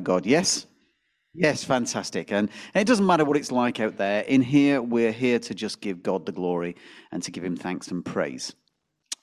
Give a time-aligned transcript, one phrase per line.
[0.00, 0.26] God.
[0.26, 0.66] Yes?
[1.34, 2.32] Yes, fantastic.
[2.32, 4.22] And it doesn't matter what it's like out there.
[4.22, 6.76] In here, we're here to just give God the glory
[7.12, 8.54] and to give him thanks and praise.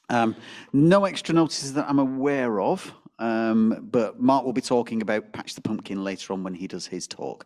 [0.10, 0.36] Um,
[0.72, 5.56] no extra notices that I'm aware of, um, but Mark will be talking about Patch
[5.56, 7.46] the Pumpkin later on when he does his talk.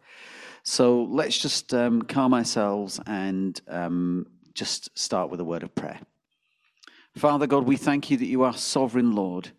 [0.63, 5.99] So let's just um, calm ourselves and um, just start with a word of prayer.
[7.15, 9.51] Father God, we thank you that you are sovereign Lord.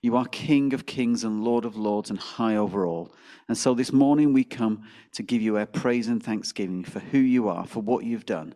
[0.00, 3.12] You are King of kings and Lord of lords and high over all.
[3.48, 7.18] And so this morning we come to give you our praise and thanksgiving for who
[7.18, 8.54] you are, for what you've done.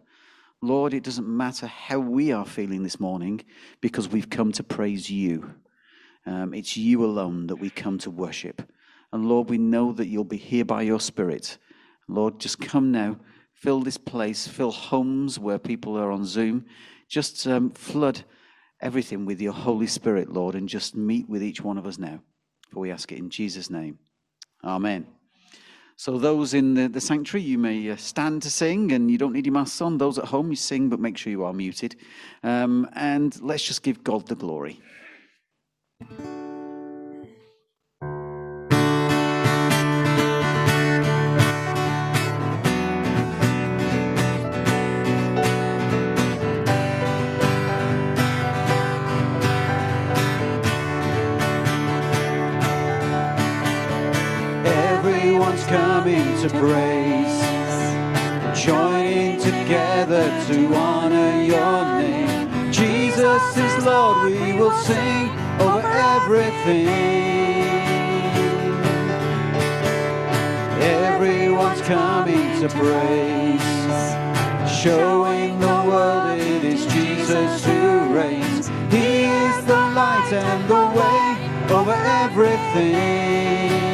[0.60, 3.42] Lord, it doesn't matter how we are feeling this morning
[3.80, 5.55] because we've come to praise you.
[6.27, 8.62] Um, it's you alone that we come to worship.
[9.12, 11.59] And Lord, we know that you'll be here by your Spirit.
[12.06, 13.18] Lord, just come now,
[13.52, 16.66] fill this place, fill homes where people are on Zoom.
[17.09, 18.23] Just um, flood
[18.82, 22.20] everything with your Holy Spirit, Lord, and just meet with each one of us now.
[22.70, 23.98] For we ask it in Jesus' name.
[24.64, 25.06] Amen.
[25.96, 29.32] So, those in the, the sanctuary, you may uh, stand to sing and you don't
[29.32, 29.98] need your masks on.
[29.98, 31.96] Those at home, you sing, but make sure you are muted.
[32.42, 34.80] Um, and let's just give God the glory.
[56.43, 57.40] To praise,
[58.60, 62.73] joining together to honor your name.
[62.73, 66.88] Jesus is Lord, we will sing over everything.
[70.82, 73.62] Everyone's coming to praise,
[74.82, 78.66] showing the world it is Jesus who reigns.
[78.91, 83.91] He is the light and the way over everything.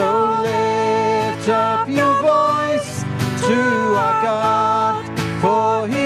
[0.00, 3.02] So lift up your voice
[3.48, 3.60] to
[4.04, 4.94] our God,
[5.42, 5.99] for he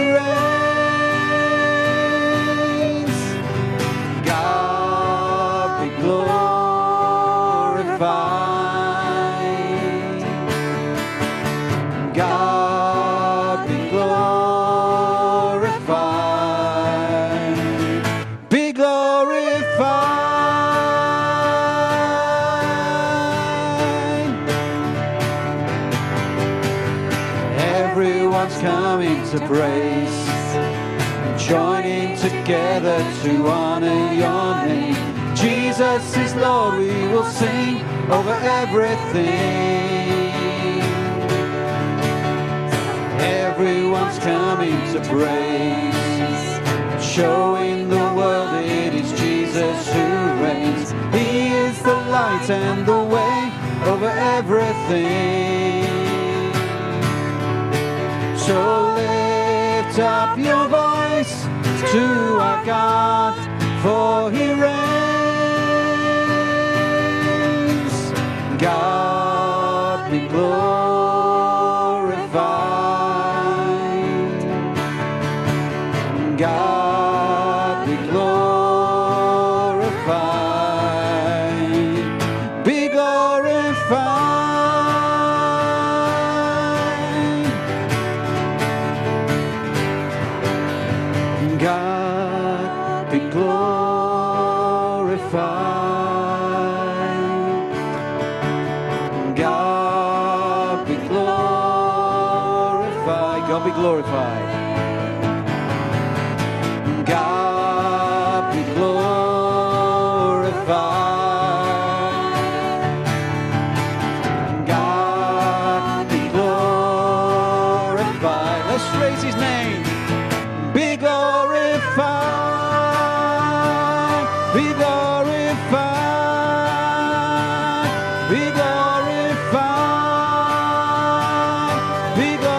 [132.14, 132.53] glorified,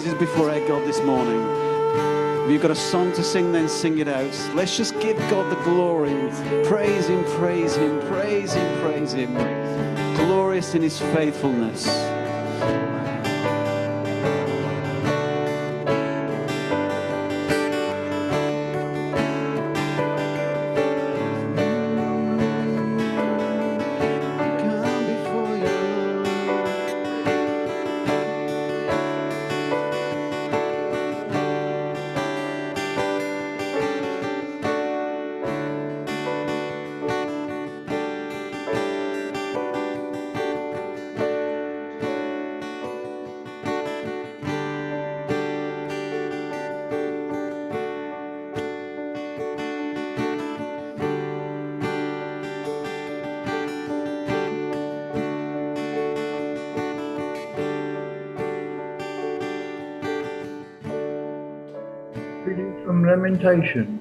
[0.00, 1.40] praises before our God this morning.
[2.44, 4.32] If you've got a song to sing, then sing it out.
[4.54, 6.14] Let's just give God the glory.
[6.64, 9.34] Praise Him, praise Him, praise Him, praise Him.
[10.16, 11.86] Glorious in His faithfulness.
[62.46, 64.00] Reading from Lamentations.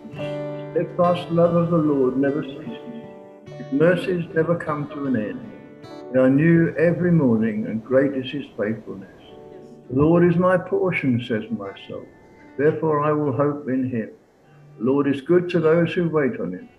[0.72, 3.58] Steadfast love of the Lord never ceases.
[3.58, 5.52] His mercies never come to an end.
[6.14, 9.22] They are new every morning, and great is his faithfulness.
[9.90, 12.06] The Lord is my portion, says my soul.
[12.58, 14.12] Therefore I will hope in him.
[14.78, 16.70] The Lord is good to those who wait on him,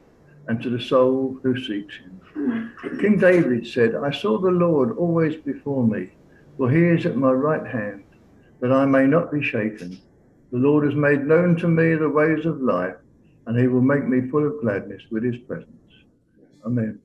[0.49, 2.73] and to the soul who seeks him.
[3.03, 6.09] King David said, I saw the Lord always before me,
[6.57, 8.05] for he is at my right hand,
[8.61, 9.99] that I may not be shaken.
[10.53, 12.97] The Lord has made known to me the ways of life,
[13.47, 15.69] and he will make me full of gladness with his presence.
[16.65, 16.99] Amen.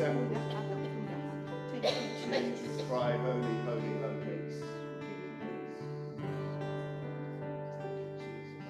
[0.00, 0.40] Temple.
[2.88, 4.40] Cry, holy, holy, holy.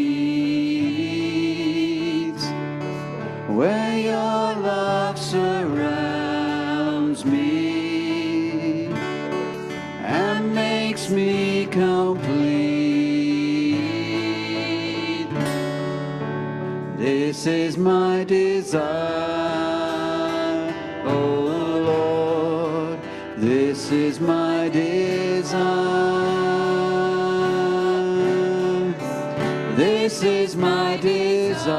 [30.19, 31.79] This is my desire,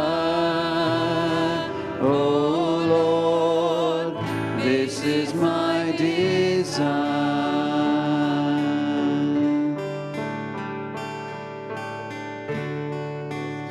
[1.99, 4.15] oh Lord,
[4.63, 6.85] this is my desire.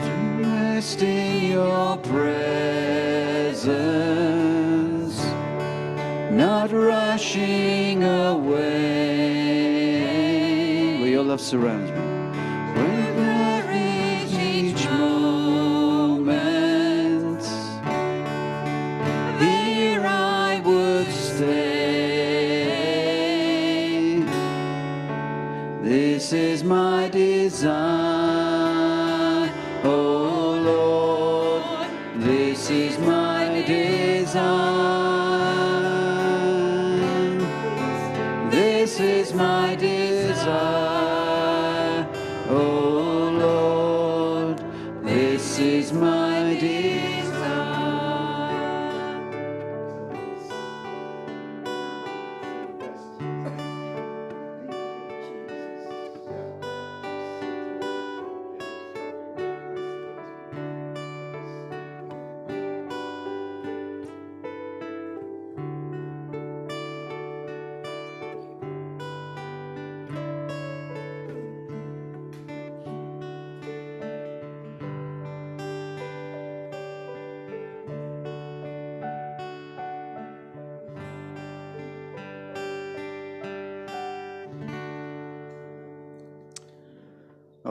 [0.02, 3.64] To rest in your presence,
[6.30, 8.58] not rushing away,
[11.00, 12.07] where your love surrounds me.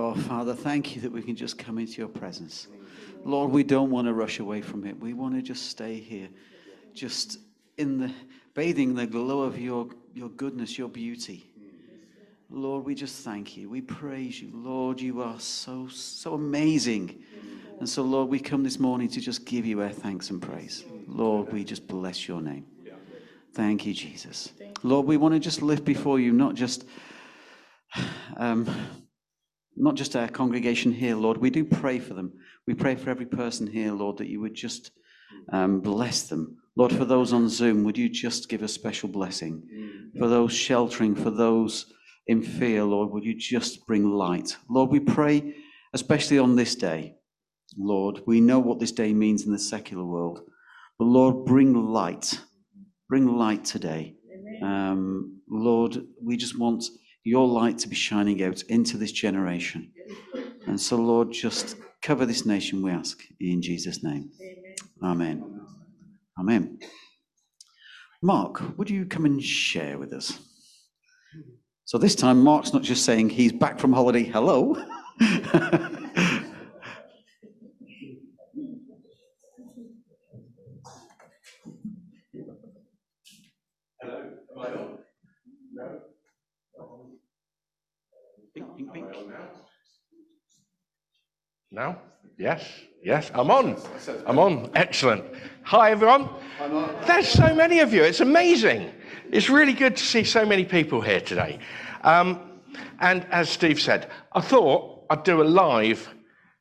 [0.08, 2.68] Oh, Father, thank you that we can just come into your presence.
[3.26, 4.98] Lord, we don't want to rush away from it.
[4.98, 6.30] We want to just stay here,
[6.94, 7.40] just
[7.78, 8.14] in the
[8.54, 11.52] bathing the glow of your, your goodness, your beauty.
[12.50, 13.70] Lord, we just thank you.
[13.70, 14.50] We praise you.
[14.54, 17.22] Lord, you are so, so amazing.
[17.82, 20.86] And so, Lord, we come this morning to just give you our thanks and praise.
[21.06, 22.66] Lord, we just bless your name.
[23.52, 24.54] Thank you, Jesus.
[24.84, 26.86] Lord, we want to just lift before you, not just.
[28.38, 28.70] Um,
[29.78, 31.38] not just our congregation here, Lord.
[31.38, 32.34] We do pray for them.
[32.66, 34.92] We pray for every person here, Lord, that you would just
[35.52, 36.58] um, bless them.
[36.76, 39.64] Lord, for those on Zoom, would you just give a special blessing?
[40.20, 41.94] For those sheltering, for those
[42.28, 44.58] in fear, Lord, would you just bring light?
[44.70, 45.56] Lord, we pray,
[45.94, 47.16] especially on this day,
[47.78, 50.42] Lord, we know what this day means in the secular world,
[50.98, 52.40] but Lord, bring light.
[53.10, 54.16] Bring light today.
[54.64, 56.84] Um, Lord, we just want
[57.28, 59.92] your light to be shining out into this generation.
[60.66, 64.32] And so, Lord, just cover this nation, we ask, in Jesus' name.
[65.04, 65.62] Amen.
[66.40, 66.80] Amen.
[68.22, 70.40] Mark, would you come and share with us?
[71.84, 74.76] So this time, Mark's not just saying he's back from holiday, hello.
[88.58, 89.08] Pink, pink, pink.
[91.70, 92.02] Now?
[92.40, 92.68] Yes,
[93.04, 93.78] yes, I'm on.
[94.26, 94.72] I'm on.
[94.74, 95.24] Excellent.
[95.62, 96.28] Hi, everyone.
[97.06, 98.04] There's so many of you.
[98.04, 98.92] It's amazing.
[99.32, 101.60] It's really good to see so many people here today.
[102.02, 102.62] Um,
[103.00, 106.12] and as Steve said, I thought I'd do a live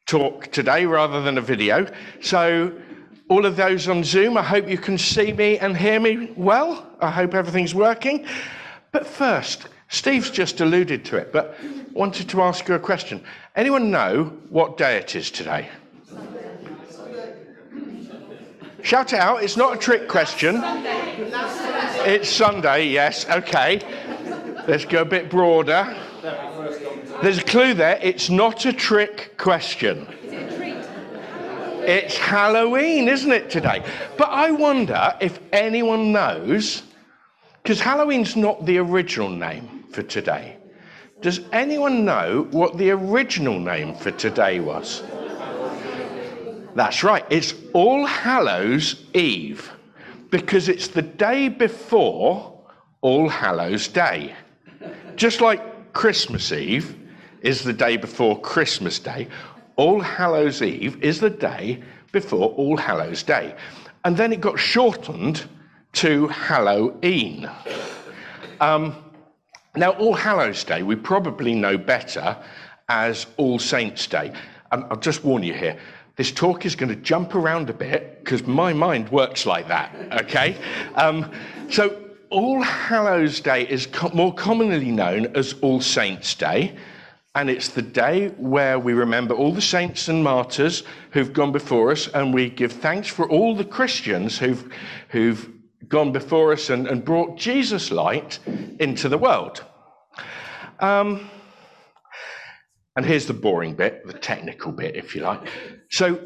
[0.07, 1.87] talk today rather than a video.
[2.21, 2.79] So,
[3.31, 6.95] all of those on Zoom, I hope you can see me and hear me well.
[7.01, 8.27] I hope everything's working.
[8.93, 11.57] But first, Steve's just alluded to it, but
[11.93, 13.23] wanted to ask you a question.
[13.55, 15.69] Anyone know what day it is today?
[18.83, 19.43] Shout it out.
[19.43, 20.61] It's not a trick question.
[22.05, 23.29] It's Sunday, yes.
[23.29, 23.81] Okay.
[24.69, 25.97] Let's go a bit broader.
[27.23, 27.99] There's a clue there.
[28.03, 30.07] It's not a trick question.
[31.89, 33.85] It's Halloween, isn't it, today?
[34.19, 36.83] But I wonder if anyone knows,
[37.63, 40.57] because Halloween's not the original name for today.
[41.21, 45.03] Does anyone know what the original name for today was?
[46.75, 49.73] That's right, it's All Hallows Eve
[50.31, 52.61] because it's the day before
[53.01, 54.35] All Hallows Day.
[55.15, 56.95] Just like Christmas Eve
[57.41, 59.29] is the day before Christmas Day,
[59.77, 63.55] All Hallows Eve is the day before All Hallows Day.
[64.05, 65.47] And then it got shortened
[65.95, 67.49] to Halloween.
[68.61, 68.95] Um,
[69.77, 72.37] now, All Hallows Day, we probably know better
[72.89, 74.33] as All Saints Day.
[74.73, 75.79] And I'll just warn you here
[76.17, 79.95] this talk is going to jump around a bit because my mind works like that,
[80.23, 80.57] okay?
[80.95, 81.31] Um,
[81.71, 86.75] so, All Hallows Day is co- more commonly known as All Saints Day.
[87.35, 91.93] And it's the day where we remember all the saints and martyrs who've gone before
[91.93, 94.73] us, and we give thanks for all the Christians who've,
[95.11, 95.51] who've
[95.89, 98.39] gone before us and, and brought Jesus' light
[98.79, 99.65] into the world.
[100.81, 101.31] Um,
[102.97, 105.47] and here's the boring bit, the technical bit, if you like.
[105.91, 106.21] So,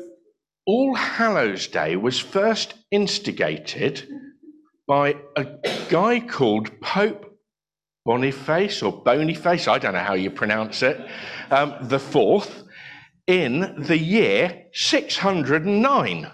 [0.67, 4.09] All Hallows Day was first instigated
[4.87, 5.47] by a
[5.89, 7.27] guy called Pope
[8.05, 11.01] Boniface or Boniface, I don't know how you pronounce it,
[11.51, 12.65] um, the fourth,
[13.27, 16.31] in the year 609,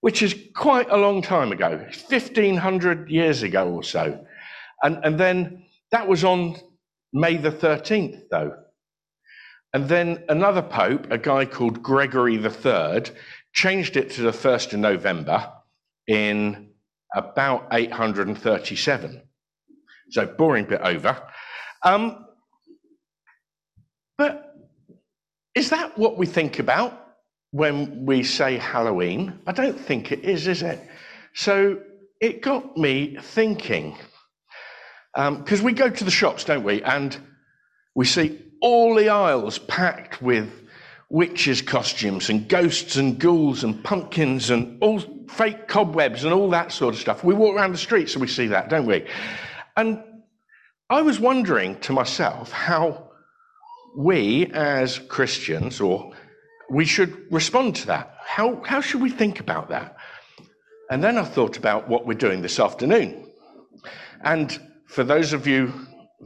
[0.00, 1.70] which is quite a long time ago,
[2.08, 4.24] 1500 years ago or so.
[4.82, 6.56] And, and then that was on
[7.12, 8.56] May the 13th, though.
[9.72, 13.02] And then another pope, a guy called Gregory III,
[13.52, 15.52] changed it to the 1st of November
[16.06, 16.70] in
[17.14, 19.22] about 837.
[20.10, 21.20] So, boring bit over.
[21.84, 22.26] Um,
[24.18, 24.54] but
[25.54, 27.09] is that what we think about
[27.52, 29.40] when we say Halloween?
[29.46, 30.80] I don't think it is, is it?
[31.34, 31.80] So,
[32.20, 33.96] it got me thinking.
[35.14, 36.82] Because um, we go to the shops, don't we?
[36.82, 37.16] And
[37.94, 40.50] we see all the aisles packed with
[41.08, 46.70] witches' costumes and ghosts and ghouls and pumpkins and all fake cobwebs and all that
[46.70, 47.24] sort of stuff.
[47.24, 49.06] We walk around the streets and we see that, don't we?
[49.76, 50.02] And
[50.88, 53.10] I was wondering to myself how
[53.96, 56.12] we as Christians, or
[56.70, 58.14] we should respond to that.
[58.24, 59.96] How, how should we think about that?
[60.90, 63.26] And then I thought about what we're doing this afternoon.
[64.22, 65.72] And for those of you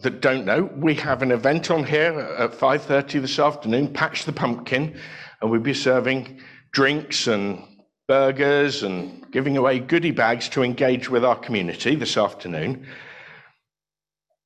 [0.03, 4.33] that don't know, we have an event on here at 5:30 this afternoon, Patch the
[4.33, 4.99] Pumpkin,
[5.41, 6.41] and we'll be serving
[6.73, 7.63] drinks and
[8.07, 12.87] burgers and giving away goodie bags to engage with our community this afternoon.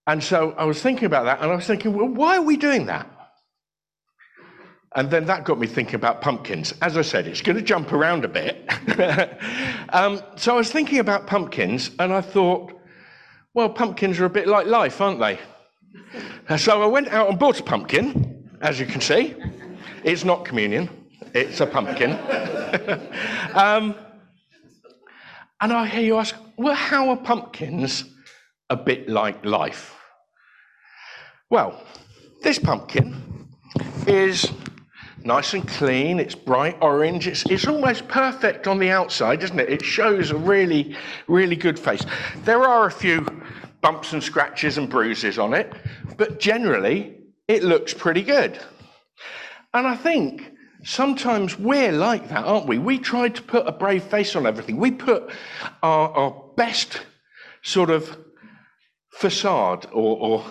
[0.06, 2.56] And so I was thinking about that, and I was thinking, well, why are we
[2.56, 3.17] doing that?
[4.98, 6.74] And then that got me thinking about pumpkins.
[6.82, 8.68] As I said, it's going to jump around a bit.
[9.90, 12.72] um, so I was thinking about pumpkins, and I thought,
[13.54, 15.38] well, pumpkins are a bit like life, aren't they?
[16.58, 19.36] So I went out and bought a pumpkin, as you can see.
[20.02, 20.88] It's not communion,
[21.32, 22.12] it's a pumpkin.
[23.54, 23.94] um,
[25.60, 28.04] and I hear you ask, well, how are pumpkins
[28.68, 29.94] a bit like life?
[31.50, 31.80] Well,
[32.42, 33.46] this pumpkin
[34.06, 34.50] is
[35.28, 39.68] nice and clean, it's bright orange, it's, it's almost perfect on the outside, isn't it?
[39.68, 40.96] It shows a really,
[41.28, 42.04] really good face.
[42.44, 43.26] There are a few
[43.82, 45.70] bumps and scratches and bruises on it,
[46.16, 48.58] but generally it looks pretty good.
[49.74, 50.50] And I think
[50.82, 52.78] sometimes we're like that, aren't we?
[52.78, 54.78] We try to put a brave face on everything.
[54.78, 55.30] We put
[55.82, 57.02] our, our best
[57.60, 58.16] sort of
[59.10, 60.44] facade or, or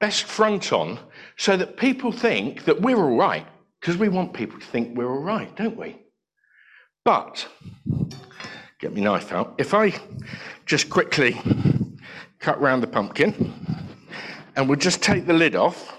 [0.00, 0.98] best front on
[1.38, 3.46] so that people think that we're all right
[3.80, 5.96] because we want people to think we're all right, don't we?
[7.04, 7.48] But,
[8.80, 9.54] get my knife out.
[9.58, 9.94] If I
[10.66, 11.40] just quickly
[12.38, 13.54] cut round the pumpkin
[14.56, 15.96] and we'll just take the lid off,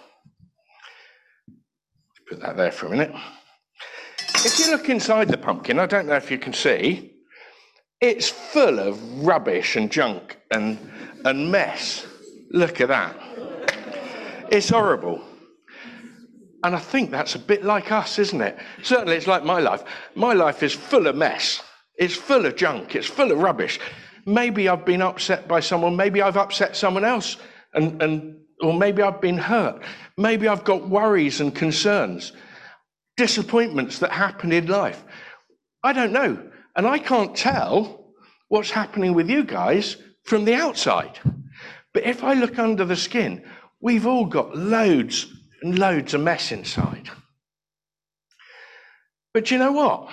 [2.28, 3.14] put that there for a minute.
[4.36, 7.14] If you look inside the pumpkin, I don't know if you can see,
[8.00, 10.78] it's full of rubbish and junk and,
[11.26, 12.06] and mess.
[12.52, 13.18] Look at that.
[14.52, 15.22] It's horrible.
[16.64, 18.58] And I think that's a bit like us, isn't it?
[18.84, 19.84] Certainly, it's like my life.
[20.16, 21.62] My life is full of mess,
[21.98, 23.80] it's full of junk, it's full of rubbish.
[24.26, 27.38] Maybe I've been upset by someone, maybe I've upset someone else,
[27.74, 29.82] and, and, or maybe I've been hurt.
[30.18, 32.34] Maybe I've got worries and concerns,
[33.16, 35.04] disappointments that happen in life.
[35.84, 36.46] I don't know.
[36.76, 38.14] And I can't tell
[38.50, 41.20] what's happening with you guys from the outside.
[41.94, 43.44] But if I look under the skin,
[43.80, 47.10] we've all got loads and loads of mess inside.
[49.34, 50.10] But you know what?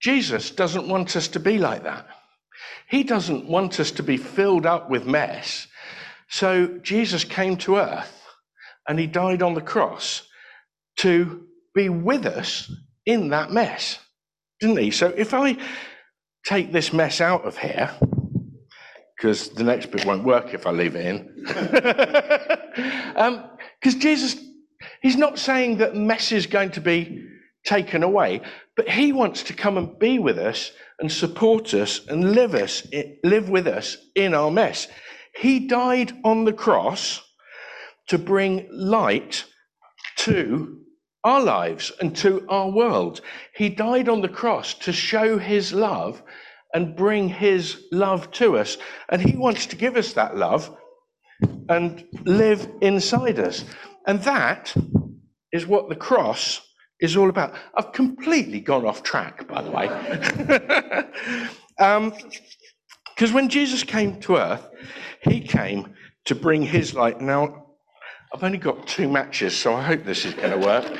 [0.00, 2.06] Jesus doesn't want us to be like that.
[2.88, 5.66] He doesn't want us to be filled up with mess.
[6.28, 8.22] So Jesus came to earth
[8.88, 10.22] and he died on the cross
[10.98, 12.70] to be with us
[13.04, 13.98] in that mess,
[14.60, 14.90] didn't he?
[14.90, 15.56] So if I
[16.44, 17.90] take this mess out of here,
[19.16, 22.52] because the next bit won't work if I leave it in.
[23.16, 23.44] Um,
[23.86, 24.36] Because Jesus,
[25.00, 27.24] he's not saying that mess is going to be
[27.64, 28.40] taken away,
[28.74, 32.84] but he wants to come and be with us and support us and live us,
[33.22, 34.88] live with us in our mess.
[35.36, 37.22] He died on the cross
[38.08, 39.44] to bring light
[40.16, 40.80] to
[41.22, 43.20] our lives and to our world.
[43.54, 46.24] He died on the cross to show his love
[46.74, 48.78] and bring his love to us.
[49.10, 50.76] And he wants to give us that love
[51.68, 53.64] and live inside us.
[54.06, 54.74] And that
[55.52, 56.60] is what the cross
[57.00, 57.54] is all about.
[57.74, 59.88] I've completely gone off track, by the way.
[61.78, 64.68] Because um, when Jesus came to earth,
[65.22, 65.94] he came
[66.24, 67.20] to bring his light.
[67.20, 67.66] Now,
[68.34, 70.98] I've only got two matches, so I hope this is going to work.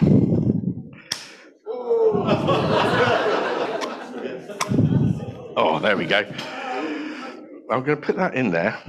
[5.60, 6.18] Oh, there we go.
[7.68, 8.80] I'm going to put that in there.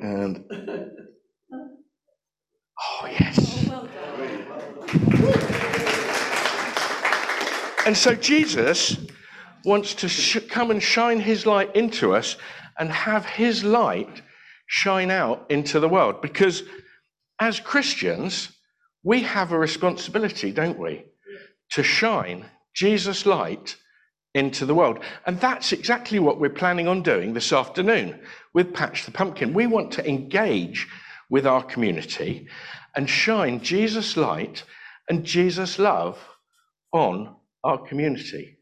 [0.00, 0.44] And.
[2.80, 3.68] Oh, yes.
[3.70, 3.88] Oh,
[7.86, 8.96] and so Jesus
[9.64, 12.36] wants to sh- come and shine his light into us
[12.78, 14.22] and have his light
[14.66, 16.22] shine out into the world.
[16.22, 16.62] Because
[17.40, 18.52] as Christians,
[19.02, 21.04] we have a responsibility, don't we,
[21.72, 23.76] to shine Jesus' light
[24.34, 25.00] into the world.
[25.26, 28.20] And that's exactly what we're planning on doing this afternoon
[28.54, 29.54] with Patch the Pumpkin.
[29.54, 30.88] We want to engage
[31.30, 32.48] with our community
[32.96, 34.64] and shine Jesus' light
[35.08, 36.18] and Jesus' love
[36.92, 38.58] on our community.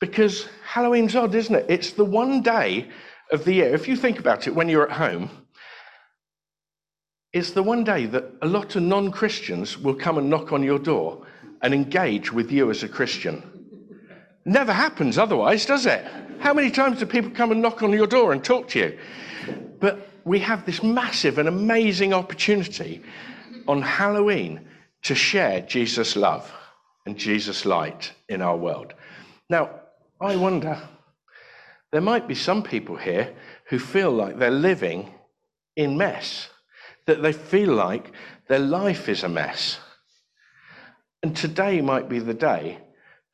[0.00, 1.66] Because Halloween's odd, isn't it?
[1.68, 2.88] It's the one day
[3.32, 5.30] of the year, if you think about it when you're at home,
[7.32, 10.62] it's the one day that a lot of non Christians will come and knock on
[10.62, 11.26] your door
[11.62, 13.42] and engage with you as a Christian.
[14.44, 16.04] Never happens otherwise, does it?
[16.40, 18.98] How many times do people come and knock on your door and talk to you?
[19.80, 23.02] But we have this massive and amazing opportunity
[23.68, 24.66] on Halloween
[25.02, 26.52] to share Jesus' love
[27.04, 28.94] and Jesus' light in our world.
[29.48, 29.70] Now,
[30.20, 30.80] I wonder,
[31.92, 33.34] there might be some people here
[33.68, 35.14] who feel like they're living
[35.76, 36.48] in mess,
[37.06, 38.12] that they feel like
[38.48, 39.78] their life is a mess.
[41.22, 42.78] And today might be the day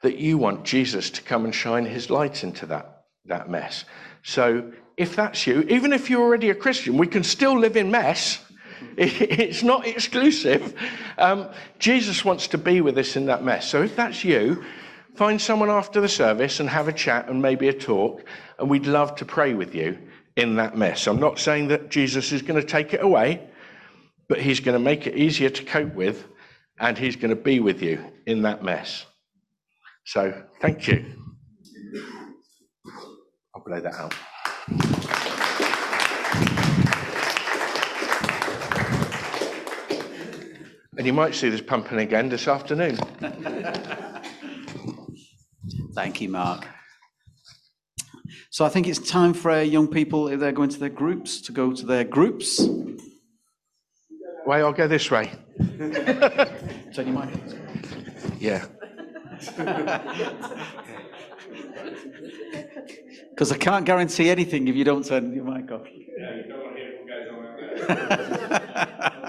[0.02, 3.84] that you want Jesus to come and shine his light into that, that mess.
[4.22, 7.90] So if that's you, even if you're already a Christian, we can still live in
[7.90, 8.44] mess.
[8.96, 10.74] It's not exclusive.
[11.16, 13.68] Um, Jesus wants to be with us in that mess.
[13.68, 14.64] So if that's you,
[15.14, 18.24] find someone after the service and have a chat and maybe a talk,
[18.58, 19.96] and we'd love to pray with you
[20.36, 21.06] in that mess.
[21.06, 23.48] I'm not saying that Jesus is going to take it away,
[24.28, 26.26] but he's going to make it easier to cope with,
[26.80, 29.06] and he's going to be with you in that mess.
[30.04, 31.04] So thank you.
[33.54, 34.14] I'll blow that out.
[40.98, 42.96] And you might see this pumping again this afternoon.
[45.94, 46.66] Thank you, Mark.
[48.50, 51.40] So I think it's time for our young people, if they're going to their groups,
[51.42, 52.60] to go to their groups.
[54.44, 55.30] Way, I'll go this way.
[55.78, 57.30] Turn your mic.
[58.38, 58.66] Yeah.
[63.30, 65.86] Because I can't guarantee anything if you don't turn your mic off.
[65.86, 68.08] Yeah, you don't want to hear what goes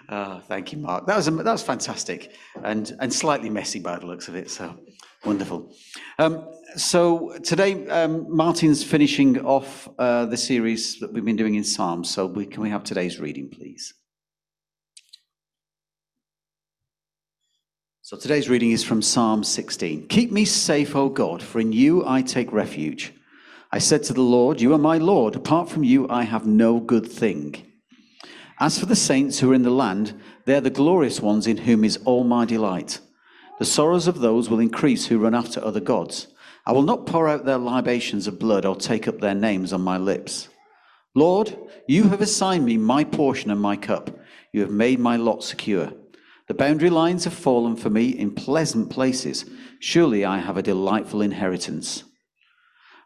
[0.09, 1.07] oh, thank you, Mark.
[1.07, 4.51] That was that was fantastic, and and slightly messy by the looks of it.
[4.51, 4.79] So
[5.25, 5.75] wonderful.
[6.19, 11.65] Um, so today, um, Martin's finishing off uh, the series that we've been doing in
[11.65, 12.11] Psalms.
[12.11, 13.95] So we, can we have today's reading, please?
[18.13, 20.07] So today's reading is from Psalm 16.
[20.09, 23.15] Keep me safe, O God, for in you I take refuge.
[23.71, 25.35] I said to the Lord, You are my Lord.
[25.35, 27.65] Apart from you, I have no good thing.
[28.61, 30.13] As for the saints who are in the land,
[30.45, 33.01] they are the glorious ones in whom is all my delight.
[33.59, 36.27] The sorrows of those will increase who run after other gods.
[36.67, 39.81] I will not pour out their libations of blood or take up their names on
[39.81, 40.51] my lips.
[41.15, 41.57] Lord,
[41.89, 44.11] you have assigned me my portion and my cup.
[44.53, 45.95] You have made my lot secure.
[46.49, 49.45] The boundary lines have fallen for me in pleasant places.
[49.79, 52.05] Surely I have a delightful inheritance.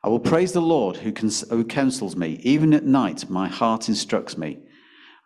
[0.03, 2.41] I will praise the Lord who, cons- who counsels me.
[2.43, 4.59] Even at night, my heart instructs me.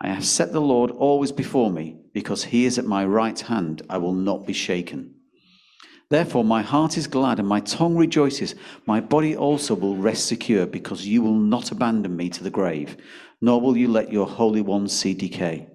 [0.01, 3.83] I have set the Lord always before me, because he is at my right hand.
[3.91, 5.15] I will not be shaken.
[6.09, 8.55] Therefore, my heart is glad and my tongue rejoices.
[8.87, 12.97] My body also will rest secure, because you will not abandon me to the grave,
[13.41, 15.69] nor will you let your Holy One see decay.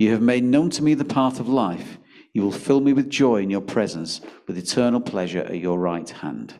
[0.00, 1.98] You have made known to me the path of life.
[2.32, 6.08] You will fill me with joy in your presence, with eternal pleasure at your right
[6.08, 6.54] hand.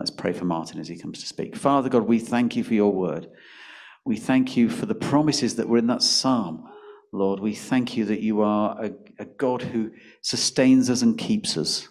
[0.00, 1.54] Let's pray for Martin as he comes to speak.
[1.54, 3.28] Father God, we thank you for your word.
[4.04, 6.68] We thank you for the promises that were in that psalm.
[7.12, 11.56] Lord, we thank you that you are a, a God who sustains us and keeps
[11.56, 11.86] us.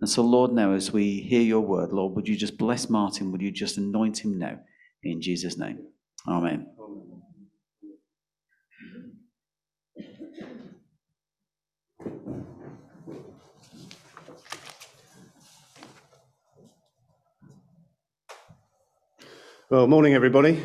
[0.00, 3.32] And so, Lord, now as we hear your word, Lord, would you just bless Martin?
[3.32, 4.60] Would you just anoint him now?
[5.02, 5.80] In Jesus' name.
[6.28, 6.68] Amen.
[19.68, 20.64] Well, morning, everybody.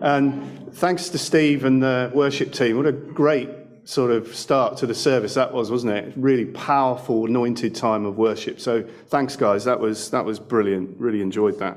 [0.00, 2.76] And thanks to Steve and the worship team.
[2.76, 3.48] What a great
[3.82, 6.12] sort of start to the service that was, wasn't it?
[6.14, 8.60] Really powerful, anointed time of worship.
[8.60, 9.64] So thanks, guys.
[9.64, 10.96] That was, that was brilliant.
[11.00, 11.76] Really enjoyed that.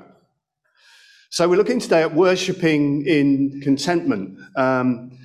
[1.31, 4.37] So we're looking today at worshipping in contentment.
[4.55, 5.17] Um,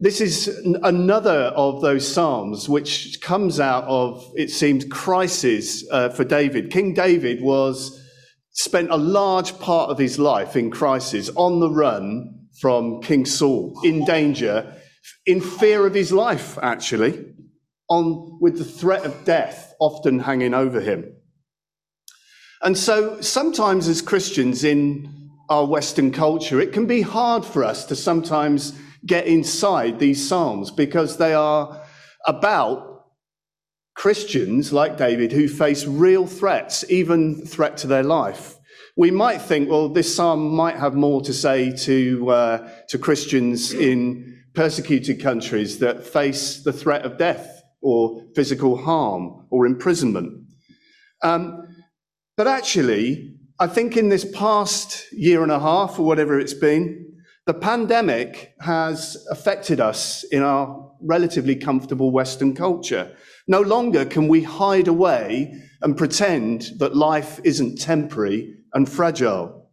[0.00, 0.48] this is
[0.82, 6.70] another of those psalms which comes out of, it seems, crisis uh, for David.
[6.70, 8.02] King David was
[8.56, 13.78] spent a large part of his life in crisis, on the run from King Saul,
[13.84, 14.74] in danger,
[15.26, 17.34] in fear of his life, actually,
[17.88, 21.04] on with the threat of death often hanging over him.
[22.62, 27.84] And so sometimes as Christians in our Western culture, it can be hard for us
[27.86, 28.72] to sometimes
[29.04, 31.84] get inside these Psalms because they are
[32.26, 32.95] about
[33.96, 38.56] Christians like David who face real threats, even threat to their life.
[38.94, 43.72] We might think, well, this psalm might have more to say to, uh, to Christians
[43.72, 50.46] in persecuted countries that face the threat of death or physical harm or imprisonment.
[51.22, 51.66] Um,
[52.36, 57.14] but actually, I think in this past year and a half or whatever it's been,
[57.46, 63.16] the pandemic has affected us in our relatively comfortable Western culture.
[63.48, 69.70] No longer can we hide away and pretend that life isn't temporary and fragile.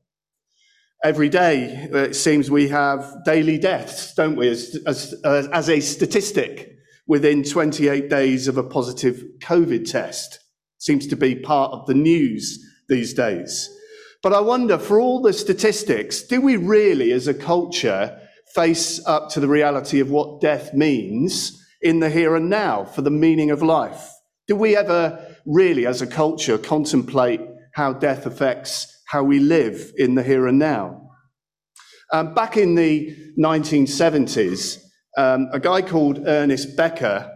[1.03, 5.69] Every day, uh, it seems we have daily deaths, don't we, as, as, uh, as
[5.69, 6.69] a statistic
[7.07, 10.39] within 28 days of a positive COVID test.
[10.77, 13.69] Seems to be part of the news these days.
[14.21, 18.17] But I wonder, for all the statistics, do we really, as a culture,
[18.53, 23.01] face up to the reality of what death means in the here and now for
[23.01, 24.09] the meaning of life?
[24.47, 27.41] Do we ever really, as a culture, contemplate
[27.73, 31.09] how death affects how we live in the here and now?
[32.11, 34.79] Um, back in the 1970s,
[35.17, 37.29] um, a guy called Ernest Becker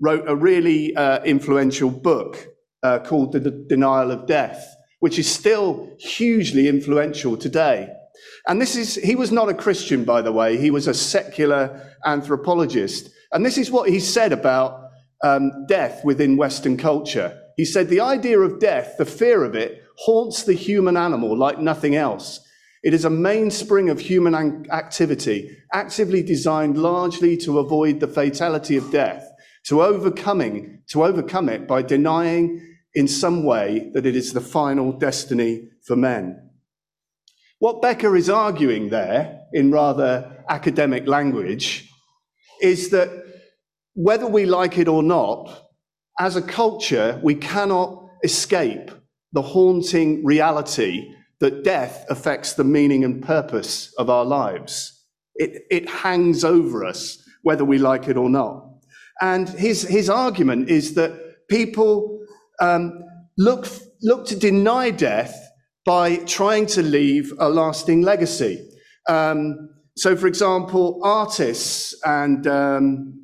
[0.00, 2.46] wrote a really uh, influential book
[2.82, 7.88] uh, called The D- Denial of Death, which is still hugely influential today.
[8.46, 11.94] And this is, he was not a Christian, by the way, he was a secular
[12.04, 13.10] anthropologist.
[13.32, 14.90] And this is what he said about
[15.22, 17.38] um, death within Western culture.
[17.56, 21.58] He said, The idea of death, the fear of it, haunts the human animal like
[21.58, 22.40] nothing else.
[22.84, 24.34] It is a mainspring of human
[24.70, 29.28] activity, actively designed largely to avoid the fatality of death,
[29.66, 32.64] to overcoming, to overcome it by denying
[32.94, 36.50] in some way that it is the final destiny for men.
[37.58, 41.87] What Becker is arguing there, in rather academic language,
[42.60, 43.10] is that
[43.94, 45.68] whether we like it or not,
[46.20, 48.90] as a culture, we cannot escape
[49.32, 55.04] the haunting reality that death affects the meaning and purpose of our lives.
[55.36, 58.64] It, it hangs over us, whether we like it or not.
[59.20, 62.20] And his, his argument is that people
[62.60, 63.04] um,
[63.36, 63.68] look,
[64.02, 65.34] look to deny death
[65.84, 68.68] by trying to leave a lasting legacy.
[69.08, 73.20] Um, so, for example, artists and um,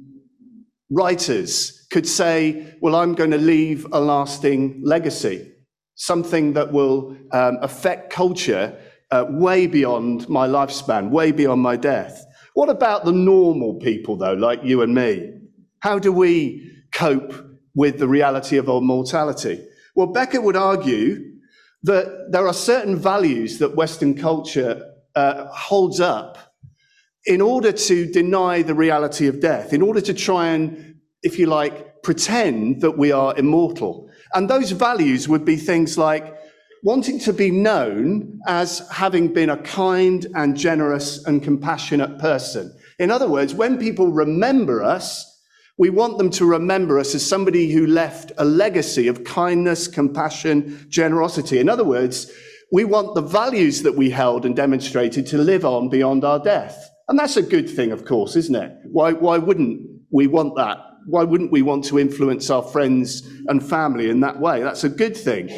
[0.90, 5.52] writers could say, Well, I'm going to leave a lasting legacy,
[5.94, 8.76] something that will um, affect culture
[9.12, 12.24] uh, way beyond my lifespan, way beyond my death.
[12.54, 15.32] What about the normal people, though, like you and me?
[15.78, 17.34] How do we cope
[17.76, 19.64] with the reality of our mortality?
[19.94, 21.34] Well, Becker would argue
[21.84, 26.53] that there are certain values that Western culture uh, holds up
[27.26, 31.46] in order to deny the reality of death, in order to try and, if you
[31.46, 34.10] like, pretend that we are immortal.
[34.34, 36.36] And those values would be things like
[36.82, 42.76] wanting to be known as having been a kind and generous and compassionate person.
[42.98, 45.30] In other words, when people remember us,
[45.76, 50.86] We want them to remember us as somebody who left a legacy of kindness, compassion,
[50.88, 51.58] generosity.
[51.58, 52.30] In other words,
[52.70, 56.90] we want the values that we held and demonstrated to live on beyond our death.
[57.08, 58.72] And that's a good thing, of course, isn't it?
[58.90, 59.80] Why, why wouldn't
[60.10, 60.78] we want that?
[61.06, 64.62] Why wouldn't we want to influence our friends and family in that way?
[64.62, 65.50] That's a good thing.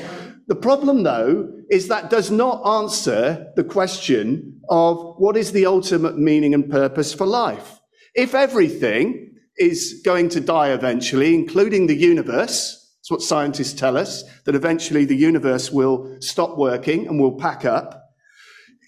[0.48, 6.18] The problem, though, is that does not answer the question of what is the ultimate
[6.18, 7.80] meaning and purpose for life.
[8.14, 14.24] If everything is going to die eventually, including the universe, that's what scientists tell us,
[14.44, 18.05] that eventually the universe will stop working and will pack up.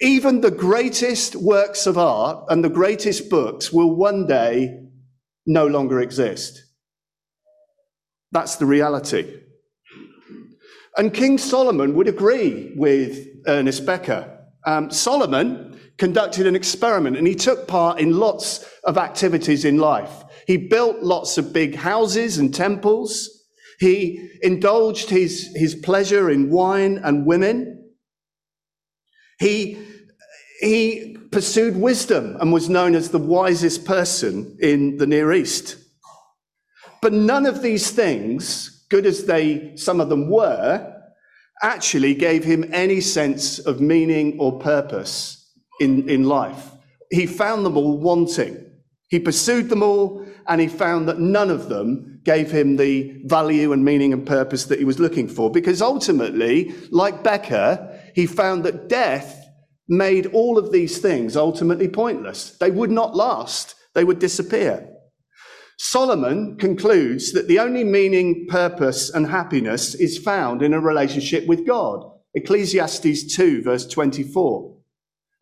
[0.01, 4.85] Even the greatest works of art and the greatest books will one day
[5.47, 6.63] no longer exist.
[8.31, 9.41] That's the reality.
[10.97, 14.39] And King Solomon would agree with Ernest Becker.
[14.67, 20.13] Um, Solomon conducted an experiment and he took part in lots of activities in life.
[20.47, 23.29] He built lots of big houses and temples.
[23.81, 27.93] He indulged his, his pleasure in wine and women.
[29.39, 29.79] He,
[30.59, 35.77] he pursued wisdom and was known as the wisest person in the Near East.
[37.01, 40.95] But none of these things, good as they, some of them were,
[41.63, 46.73] actually gave him any sense of meaning or purpose in, in life.
[47.11, 48.65] He found them all wanting.
[49.09, 53.73] He pursued them all and he found that none of them gave him the value
[53.73, 55.51] and meaning and purpose that he was looking for.
[55.51, 59.38] Because ultimately, like Becker, he found that death
[59.89, 62.57] made all of these things ultimately pointless.
[62.59, 64.89] They would not last, they would disappear.
[65.79, 71.67] Solomon concludes that the only meaning, purpose, and happiness is found in a relationship with
[71.67, 72.05] God.
[72.35, 74.77] Ecclesiastes 2, verse 24.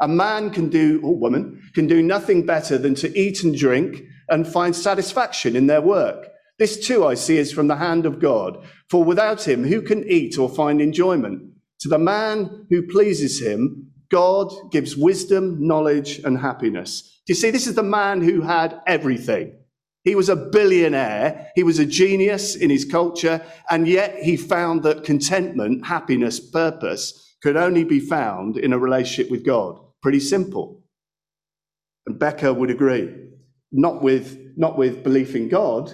[0.00, 4.02] A man can do, or woman, can do nothing better than to eat and drink
[4.28, 6.28] and find satisfaction in their work.
[6.58, 8.62] This too I see is from the hand of God.
[8.90, 11.50] For without him, who can eat or find enjoyment?
[11.80, 17.20] To the man who pleases him, God gives wisdom, knowledge, and happiness.
[17.26, 19.58] Do you see, this is the man who had everything.
[20.04, 21.50] He was a billionaire.
[21.56, 23.44] He was a genius in his culture.
[23.70, 29.30] And yet he found that contentment, happiness, purpose could only be found in a relationship
[29.30, 29.80] with God.
[30.02, 30.84] Pretty simple.
[32.06, 33.12] And Becker would agree.
[33.72, 35.92] Not with, not with belief in God,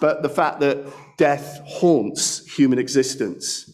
[0.00, 3.70] but the fact that death haunts human existence.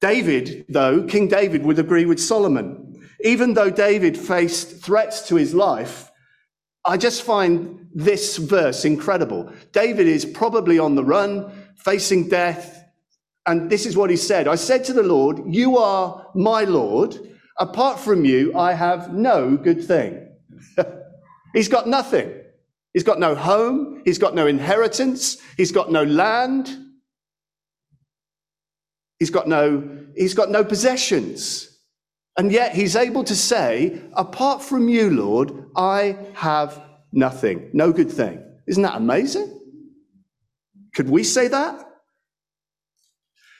[0.00, 2.87] David, though, King David would agree with Solomon.
[3.24, 6.10] Even though David faced threats to his life,
[6.86, 9.52] I just find this verse incredible.
[9.72, 12.84] David is probably on the run, facing death.
[13.46, 17.18] And this is what he said I said to the Lord, You are my Lord.
[17.58, 20.28] Apart from you, I have no good thing.
[21.54, 22.32] He's got nothing.
[22.92, 24.02] He's got no home.
[24.04, 25.38] He's got no inheritance.
[25.56, 26.76] He's got no land.
[29.18, 31.67] He's got no, he's got no possessions.
[32.38, 36.80] And yet he's able to say, apart from you, Lord, I have
[37.12, 38.44] nothing, no good thing.
[38.68, 39.60] Isn't that amazing?
[40.94, 41.84] Could we say that?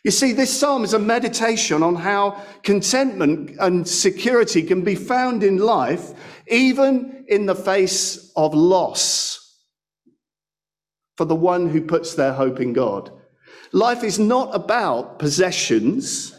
[0.04, 5.42] You see, this psalm is a meditation on how contentment and security can be found
[5.42, 6.12] in life,
[6.46, 9.60] even in the face of loss,
[11.16, 13.10] for the one who puts their hope in God.
[13.72, 16.32] Life is not about possessions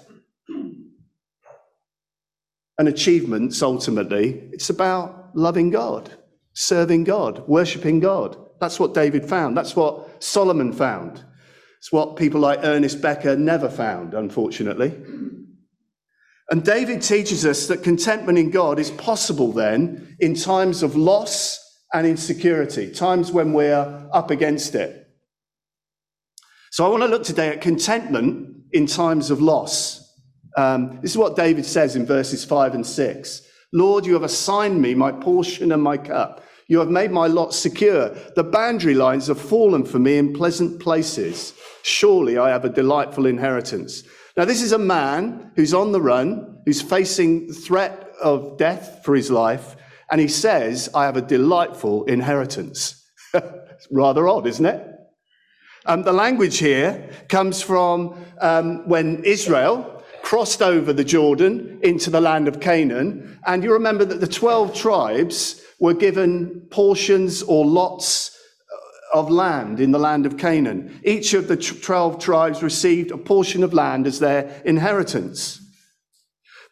[2.80, 6.10] and achievements ultimately, it's about loving God,
[6.54, 8.38] serving God, worshipping God.
[8.62, 9.56] That's what David found.
[9.58, 11.22] That's what Solomon found.
[11.78, 14.96] It's what people like Ernest Becker never found, unfortunately.
[16.50, 21.60] And David teaches us that contentment in God is possible then in times of loss
[21.94, 25.06] and insecurity, times when we're up against it.
[26.72, 29.99] So I want to look today at contentment in times of loss.
[30.58, 33.42] Um, this is what David says in verses 5 and 6.
[33.72, 36.44] Lord, you have assigned me my portion and my cup.
[36.68, 38.10] You have made my lot secure.
[38.36, 41.54] The boundary lines have fallen for me in pleasant places.
[41.84, 44.04] Surely I have a delightful inheritance.
[44.38, 49.02] Now, this is a man who's on the run, who's facing the threat of death
[49.04, 49.76] for his life,
[50.12, 53.04] and he says, I have a delightful inheritance.
[53.92, 54.86] rather odd, isn't it?
[55.86, 59.99] Um, the language here comes from um, when Israel
[60.30, 63.40] crossed over the Jordan into the land of Canaan.
[63.48, 68.38] And you remember that the 12 tribes were given portions or lots
[68.72, 71.02] uh, of land in the land of Canaan.
[71.04, 75.60] Each of the 12 tribes received a portion of land as their inheritance.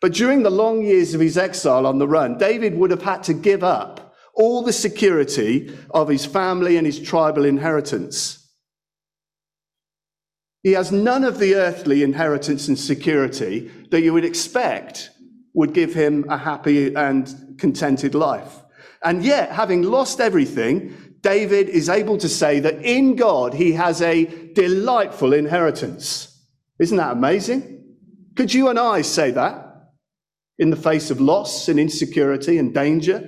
[0.02, 3.24] But during the long years of his exile on the run, David would have had
[3.24, 8.47] to give up all the security of his family and his tribal inheritance.
[10.68, 15.12] He has none of the earthly inheritance and security that you would expect
[15.54, 18.54] would give him a happy and contented life.
[19.02, 24.02] And yet, having lost everything, David is able to say that in God he has
[24.02, 26.38] a delightful inheritance.
[26.80, 27.86] Isn't that amazing?
[28.36, 29.94] Could you and I say that
[30.60, 33.26] in the face of loss and insecurity and danger?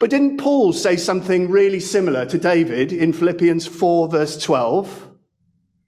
[0.00, 5.10] But didn't Paul say something really similar to David in Philippians 4, verse 12?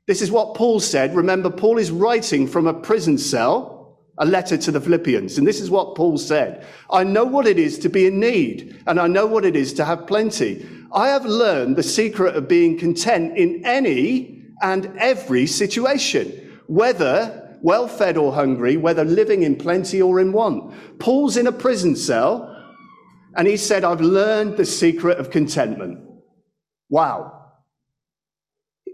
[0.06, 1.14] This is what Paul said.
[1.14, 5.38] Remember, Paul is writing from a prison cell, a letter to the Philippians.
[5.38, 8.82] And this is what Paul said I know what it is to be in need,
[8.86, 10.66] and I know what it is to have plenty.
[10.92, 17.88] I have learned the secret of being content in any and every situation, whether well
[17.88, 20.72] fed or hungry, whether living in plenty or in want.
[20.98, 22.50] Paul's in a prison cell
[23.36, 25.98] and he said, I've learned the secret of contentment.
[26.90, 27.43] Wow.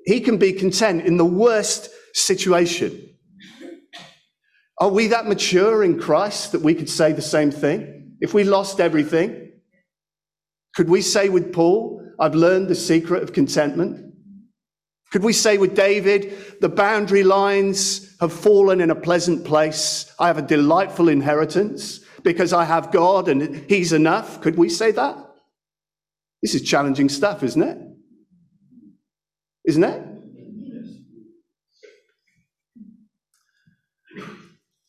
[0.05, 3.09] He can be content in the worst situation.
[4.79, 8.17] Are we that mature in Christ that we could say the same thing?
[8.21, 9.53] If we lost everything,
[10.75, 14.15] could we say with Paul, I've learned the secret of contentment?
[15.13, 20.13] Could we say with David, the boundary lines have fallen in a pleasant place?
[20.19, 24.41] I have a delightful inheritance because I have God and He's enough.
[24.41, 25.17] Could we say that?
[26.43, 27.79] This is challenging stuff, isn't it?
[29.67, 30.07] Isn't it?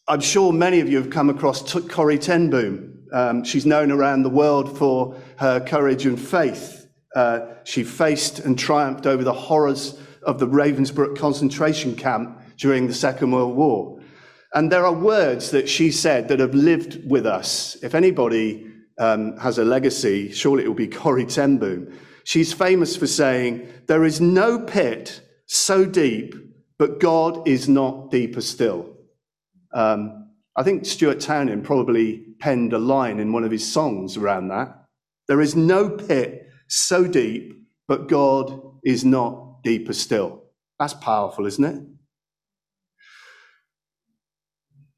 [0.07, 3.05] I'm sure many of you have come across T- Corrie Ten Boom.
[3.13, 6.87] Um, she's known around the world for her courage and faith.
[7.15, 12.93] Uh, she faced and triumphed over the horrors of the Ravensbrück concentration camp during the
[12.93, 14.01] Second World War.
[14.53, 17.77] And there are words that she said that have lived with us.
[17.81, 18.67] If anybody
[18.99, 21.97] um, has a legacy, surely it will be Corrie Ten Boom.
[22.23, 26.35] She's famous for saying, There is no pit so deep,
[26.77, 28.97] but God is not deeper still.
[29.73, 34.49] Um, I think Stuart Townend probably penned a line in one of his songs around
[34.49, 34.85] that.
[35.27, 37.53] There is no pit so deep,
[37.87, 40.43] but God is not deeper still.
[40.79, 41.83] That's powerful, isn't it?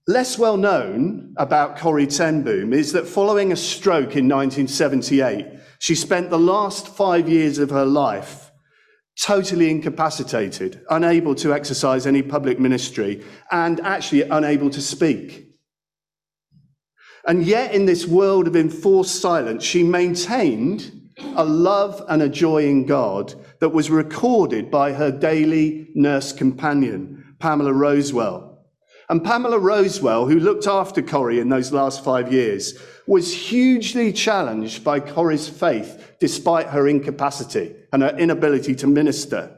[0.07, 5.45] Less well known about Corrie Ten Boom is that following a stroke in 1978,
[5.83, 8.53] she spent the last five years of her life
[9.21, 13.21] totally incapacitated, unable to exercise any public ministry,
[13.51, 15.49] and actually unable to speak.
[17.27, 20.89] And yet, in this world of enforced silence, she maintained
[21.35, 27.35] a love and a joy in God that was recorded by her daily nurse companion,
[27.39, 28.52] Pamela Rosewell.
[29.09, 34.83] And Pamela Rosewell, who looked after Corrie in those last five years, was hugely challenged
[34.83, 39.55] by Corrie's faith despite her incapacity and her inability to minister.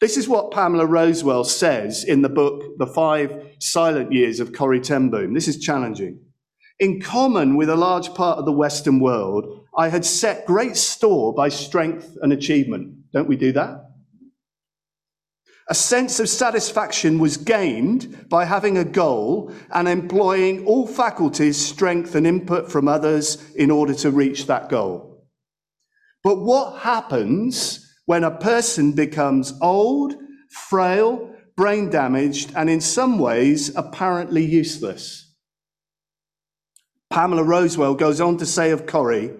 [0.00, 4.80] This is what Pamela Rosewell says in the book, The Five Silent Years of Corrie
[4.80, 5.34] Ten Boom.
[5.34, 6.18] This is challenging.
[6.80, 11.32] In common with a large part of the Western world, I had set great store
[11.32, 13.12] by strength and achievement.
[13.12, 13.91] Don't we do that?
[15.72, 22.14] A sense of satisfaction was gained by having a goal and employing all faculties, strength,
[22.14, 25.24] and input from others in order to reach that goal.
[26.22, 30.12] But what happens when a person becomes old,
[30.50, 35.34] frail, brain damaged, and in some ways apparently useless?
[37.08, 39.32] Pamela Rosewell goes on to say of Corrie,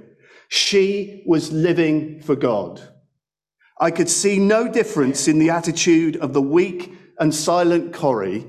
[0.49, 2.92] she was living for God.
[3.83, 8.47] I could see no difference in the attitude of the weak and silent Corrie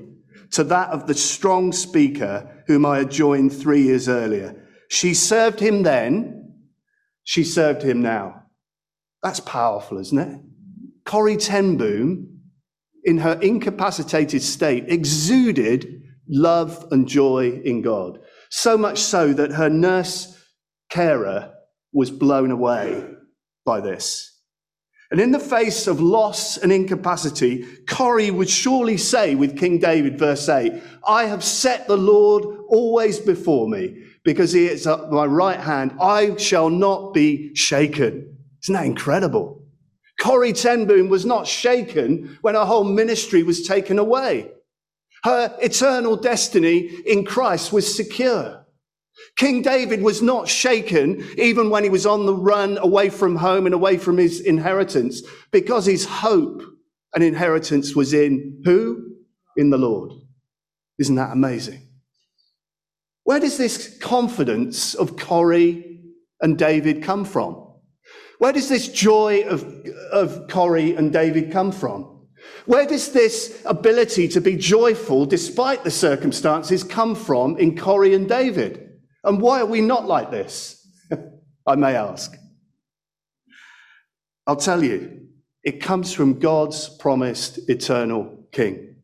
[0.52, 4.64] to that of the strong speaker whom I had joined three years earlier.
[4.88, 6.54] She served him then,
[7.24, 8.44] she served him now.
[9.24, 10.40] That's powerful, isn't it?
[11.04, 12.38] Corrie Ten Boom,
[13.02, 18.20] in her incapacitated state, exuded love and joy in God.
[18.50, 20.40] So much so that her nurse
[20.90, 21.54] carer
[21.92, 23.04] was blown away
[23.64, 24.30] by this.
[25.14, 30.18] And in the face of loss and incapacity, Corrie would surely say with King David,
[30.18, 35.24] verse 8, I have set the Lord always before me, because he is at my
[35.24, 35.96] right hand.
[36.00, 38.38] I shall not be shaken.
[38.64, 39.62] Isn't that incredible?
[40.20, 44.50] Corrie Ten Boom was not shaken when her whole ministry was taken away.
[45.22, 48.63] Her eternal destiny in Christ was secure.
[49.36, 53.66] King David was not shaken even when he was on the run away from home
[53.66, 56.62] and away from his inheritance because his hope
[57.14, 59.12] and inheritance was in who?
[59.56, 60.12] In the Lord.
[60.98, 61.88] Isn't that amazing?
[63.24, 66.00] Where does this confidence of Corrie
[66.40, 67.60] and David come from?
[68.38, 69.64] Where does this joy of,
[70.12, 72.26] of Corrie and David come from?
[72.66, 78.28] Where does this ability to be joyful despite the circumstances come from in Corrie and
[78.28, 78.83] David?
[79.24, 80.86] And why are we not like this?
[81.66, 82.36] I may ask.
[84.46, 85.28] I'll tell you,
[85.62, 88.96] it comes from God's promised eternal king.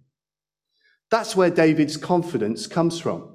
[1.11, 3.35] That's where David's confidence comes from.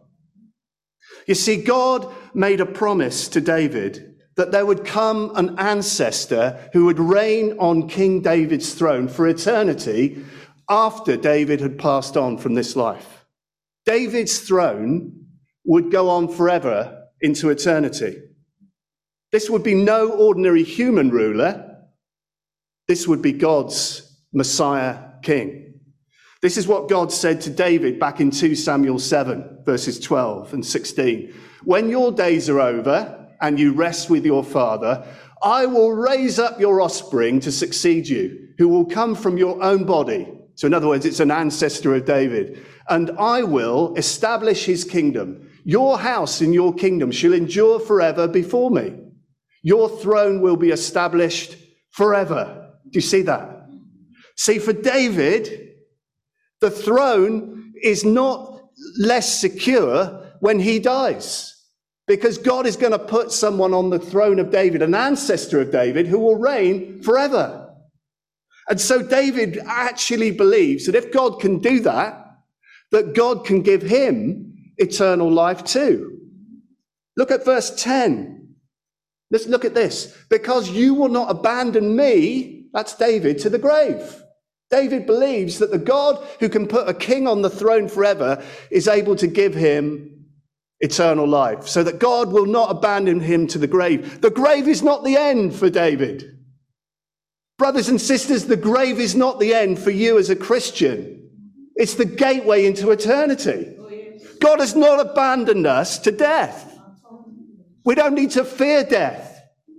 [1.27, 6.86] You see, God made a promise to David that there would come an ancestor who
[6.86, 10.23] would reign on King David's throne for eternity
[10.69, 13.25] after David had passed on from this life.
[13.86, 15.24] David's throne
[15.66, 18.18] would go on forever into eternity.
[19.32, 21.78] This would be no ordinary human ruler.
[22.88, 24.01] This would be God's
[24.32, 25.74] Messiah king.
[26.41, 30.66] This is what God said to David back in 2 Samuel 7, verses 12 and
[30.66, 31.34] 16.
[31.63, 35.03] When your days are over and you rest with your father,
[35.41, 39.86] I will raise up your offspring to succeed you, who will come from your own
[39.86, 40.32] body.
[40.55, 42.66] So, in other words, it's an ancestor of David.
[42.89, 45.49] And I will establish his kingdom.
[45.66, 48.93] Your house and your kingdom shall endure forever before me.
[49.63, 51.57] Your throne will be established
[51.89, 52.70] forever.
[52.84, 53.68] Do you see that?
[54.38, 55.72] See, for David,
[56.61, 58.61] the throne is not
[58.99, 61.51] less secure when he dies.
[62.07, 65.72] Because God is going to put someone on the throne of David, an ancestor of
[65.72, 67.74] David, who will reign forever.
[68.70, 72.24] And so David actually believes that if God can do that,
[72.91, 76.19] that God can give him eternal life too.
[77.17, 78.55] Look at verse 10.
[79.32, 80.15] Let's look at this.
[80.30, 84.21] Because you will not abandon me, that's David, to the grave.
[84.69, 88.88] David believes that the God who can put a king on the throne forever is
[88.88, 90.11] able to give him
[90.82, 94.19] eternal life, so that God will not abandon him to the grave.
[94.21, 96.38] The grave is not the end for David.
[97.57, 101.30] Brothers and sisters, the grave is not the end for you as a Christian.
[101.76, 103.78] It's the gateway into eternity.
[104.39, 106.79] God has not abandoned us to death.
[107.83, 109.31] We don't need to fear death.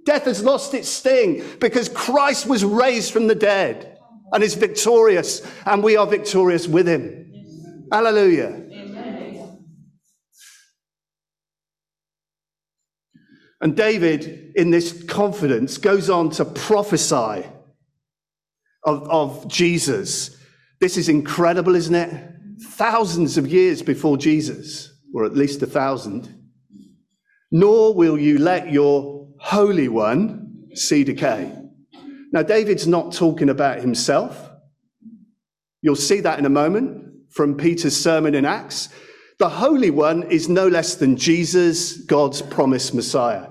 [0.04, 3.98] Death has lost its sting because Christ was raised from the dead
[4.32, 7.88] and is victorious, and we are victorious with him.
[7.92, 8.62] Hallelujah.
[13.60, 17.46] And David, in this confidence, goes on to prophesy
[18.84, 20.36] of, of Jesus.
[20.80, 22.35] This is incredible, isn't it?
[22.60, 26.32] Thousands of years before Jesus, or at least a thousand.
[27.50, 31.52] Nor will you let your Holy One see decay.
[32.32, 34.50] Now, David's not talking about himself.
[35.82, 38.88] You'll see that in a moment from Peter's sermon in Acts.
[39.38, 43.48] The Holy One is no less than Jesus, God's promised Messiah.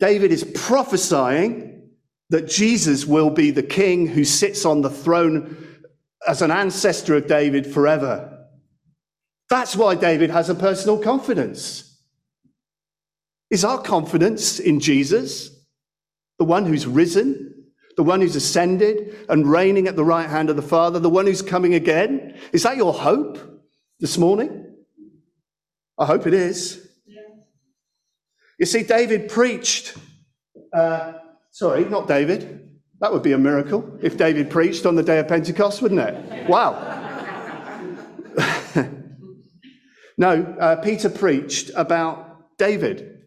[0.00, 1.90] David is prophesying
[2.30, 5.67] that Jesus will be the king who sits on the throne
[6.26, 8.46] as an ancestor of David forever.
[9.50, 11.84] That's why David has a personal confidence.
[13.50, 15.50] Is our confidence in Jesus,
[16.38, 17.54] the one who's risen,
[17.96, 21.26] the one who's ascended and reigning at the right hand of the Father, the one
[21.26, 22.38] who's coming again?
[22.52, 23.38] Is that your hope
[24.00, 24.66] this morning?
[25.98, 26.86] I hope it is.
[28.58, 29.96] You see, David preached,
[30.72, 31.14] uh,
[31.50, 32.67] sorry, not David.
[33.00, 36.48] That would be a miracle if David preached on the day of Pentecost, wouldn't it?
[36.48, 36.72] Wow.
[40.18, 43.18] no, uh, Peter preached about David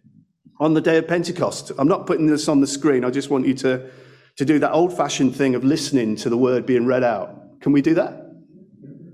[0.59, 1.71] on the day of Pentecost.
[1.77, 3.05] I'm not putting this on the screen.
[3.05, 3.89] I just want you to,
[4.37, 7.61] to do that old fashioned thing of listening to the word being read out.
[7.61, 8.29] Can we do that?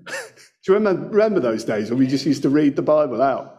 [0.08, 0.14] do
[0.68, 3.54] you remember, remember those days when we just used to read the Bible out?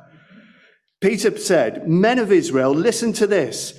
[1.00, 3.78] Peter said, Men of Israel, listen to this.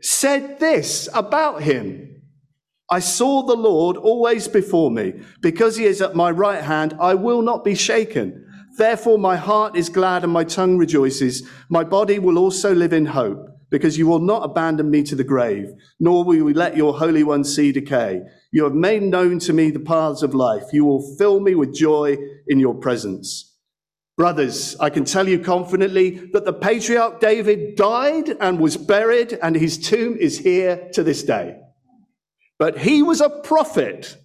[0.00, 2.22] said this about him.
[2.90, 5.20] I saw the Lord always before me.
[5.42, 8.46] Because he is at my right hand, I will not be shaken.
[8.78, 11.46] Therefore, my heart is glad and my tongue rejoices.
[11.68, 15.24] My body will also live in hope, because you will not abandon me to the
[15.24, 15.68] grave,
[15.98, 18.22] nor will you let your Holy One see decay.
[18.52, 20.72] You have made known to me the paths of life.
[20.72, 23.47] You will fill me with joy in your presence.
[24.18, 29.54] Brothers, I can tell you confidently that the patriarch David died and was buried, and
[29.54, 31.56] his tomb is here to this day.
[32.58, 34.16] But he was a prophet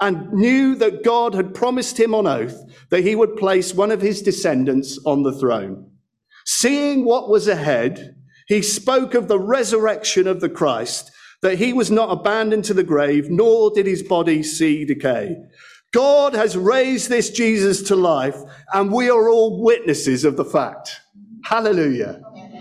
[0.00, 4.02] and knew that God had promised him on oath that he would place one of
[4.02, 5.92] his descendants on the throne.
[6.44, 8.16] Seeing what was ahead,
[8.48, 12.82] he spoke of the resurrection of the Christ, that he was not abandoned to the
[12.82, 15.36] grave, nor did his body see decay.
[15.96, 18.36] God has raised this Jesus to life,
[18.74, 21.00] and we are all witnesses of the fact.
[21.42, 22.20] Hallelujah.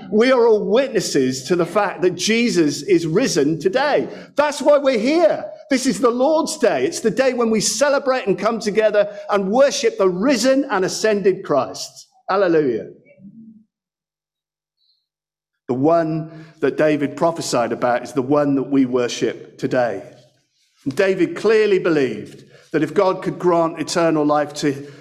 [0.10, 4.08] We are all witnesses to the fact that Jesus is risen today.
[4.38, 5.52] That's why we're here.
[5.70, 6.86] This is the Lord's day.
[6.86, 11.44] It's the day when we celebrate and come together and worship the risen and ascended
[11.44, 12.08] Christ.
[12.30, 12.92] Hallelujah.
[15.68, 20.10] The one that David prophesied about is the one that we worship today.
[20.88, 22.46] David clearly believed
[22.76, 24.92] that if God could grant eternal life to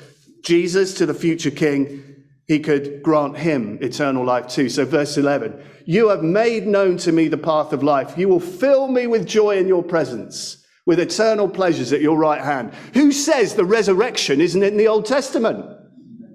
[0.44, 2.04] Jesus, to the future king,
[2.46, 4.68] he could grant him eternal life too.
[4.68, 8.16] So, verse 11 You have made known to me the path of life.
[8.16, 12.40] You will fill me with joy in your presence, with eternal pleasures at your right
[12.40, 12.72] hand.
[12.92, 15.66] Who says the resurrection isn't in the Old Testament?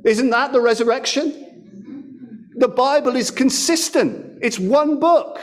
[0.03, 2.51] Isn't that the resurrection?
[2.57, 5.39] The Bible is consistent, it's one book.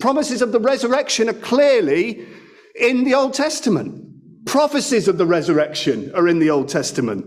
[0.00, 2.26] Promises of the resurrection are clearly
[2.74, 4.03] in the Old Testament.
[4.46, 7.24] Prophecies of the resurrection are in the Old Testament.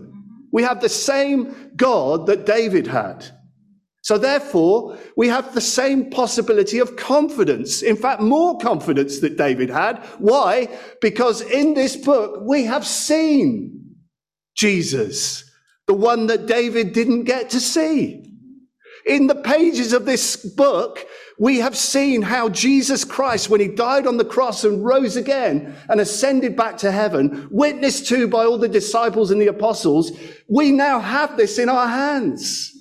[0.52, 3.26] We have the same God that David had.
[4.02, 7.82] So, therefore, we have the same possibility of confidence.
[7.82, 9.98] In fact, more confidence that David had.
[10.18, 10.68] Why?
[11.00, 13.96] Because in this book, we have seen
[14.56, 15.44] Jesus,
[15.86, 18.24] the one that David didn't get to see.
[19.04, 21.04] In the pages of this book,
[21.38, 25.76] we have seen how Jesus Christ, when he died on the cross and rose again
[25.88, 30.10] and ascended back to heaven, witnessed to by all the disciples and the apostles,
[30.48, 32.74] we now have this in our hands.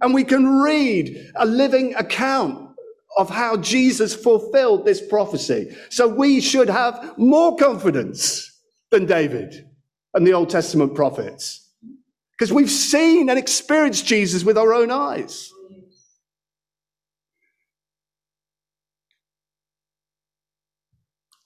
[0.00, 2.70] And we can read a living account
[3.18, 5.76] of how Jesus fulfilled this prophecy.
[5.90, 8.58] So we should have more confidence
[8.90, 9.68] than David
[10.14, 11.68] and the Old Testament prophets.
[12.38, 15.52] Because we've seen and experienced Jesus with our own eyes.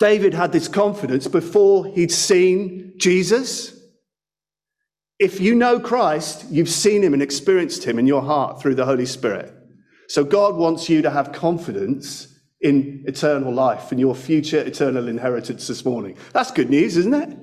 [0.03, 3.73] David had this confidence before he'd seen Jesus.
[5.21, 8.85] If you know Christ, you've seen him and experienced him in your heart through the
[8.85, 9.55] Holy Spirit.
[10.09, 15.69] So God wants you to have confidence in eternal life and your future eternal inheritance
[15.69, 16.17] this morning.
[16.33, 17.39] That's good news, isn't it?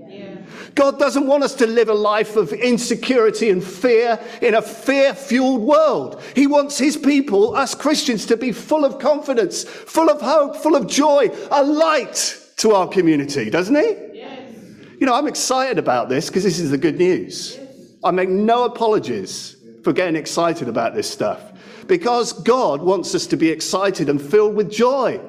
[0.76, 5.14] God doesn't want us to live a life of insecurity and fear in a fear
[5.14, 6.22] fueled world.
[6.36, 10.76] He wants His people, us Christians, to be full of confidence, full of hope, full
[10.76, 14.18] of joy, a light to our community, doesn't He?
[14.18, 14.54] Yes.
[15.00, 17.58] You know, I'm excited about this because this is the good news.
[17.58, 17.94] Yes.
[18.04, 21.42] I make no apologies for getting excited about this stuff
[21.88, 25.20] because God wants us to be excited and filled with joy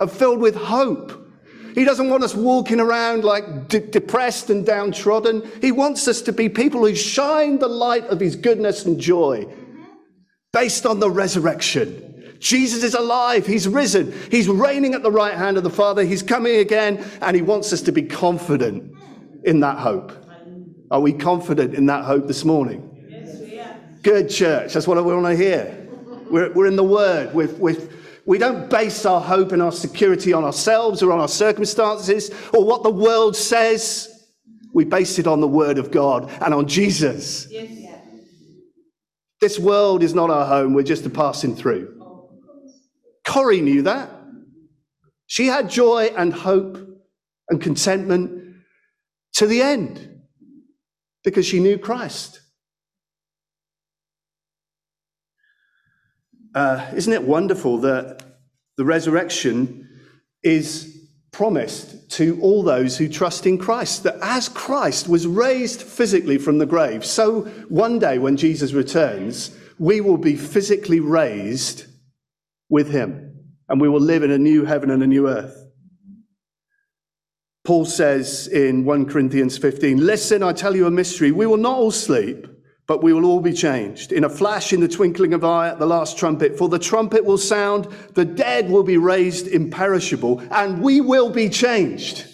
[0.00, 1.28] and filled with hope
[1.78, 5.48] he doesn't want us walking around like de- depressed and downtrodden.
[5.60, 9.44] He wants us to be people who shine the light of his goodness and joy
[9.44, 9.84] mm-hmm.
[10.52, 12.17] based on the resurrection.
[12.38, 13.46] Jesus is alive.
[13.46, 14.12] He's risen.
[14.30, 16.04] He's reigning at the right hand of the Father.
[16.04, 18.92] He's coming again, and he wants us to be confident
[19.44, 20.12] in that hope.
[20.90, 23.06] Are we confident in that hope this morning?
[23.10, 23.76] Yes, we are.
[24.02, 24.72] Good, church.
[24.72, 25.88] That's what we want to hear.
[26.30, 27.34] We're, we're in the Word.
[27.34, 27.76] We're, we're,
[28.24, 32.64] we don't base our hope and our security on ourselves or on our circumstances or
[32.64, 34.14] what the world says.
[34.72, 37.48] We base it on the Word of God and on Jesus.
[37.50, 37.78] Yes.
[39.40, 41.97] This world is not our home, we're just a passing through.
[43.28, 44.10] Corrie knew that.
[45.26, 46.78] She had joy and hope
[47.50, 48.56] and contentment
[49.34, 50.22] to the end
[51.22, 52.40] because she knew Christ.
[56.54, 58.22] Uh, isn't it wonderful that
[58.78, 59.86] the resurrection
[60.42, 60.96] is
[61.30, 64.04] promised to all those who trust in Christ?
[64.04, 69.54] That as Christ was raised physically from the grave, so one day when Jesus returns,
[69.78, 71.84] we will be physically raised
[72.68, 73.34] with him
[73.68, 75.56] and we will live in a new heaven and a new earth.
[77.64, 81.32] Paul says in 1 Corinthians 15, Listen, I tell you a mystery.
[81.32, 82.46] We will not all sleep
[82.88, 84.12] but we will all be changed.
[84.12, 86.56] In a flash, in the twinkling of an eye, at the last trumpet.
[86.56, 91.50] For the trumpet will sound, the dead will be raised imperishable, and we will be
[91.50, 92.26] changed.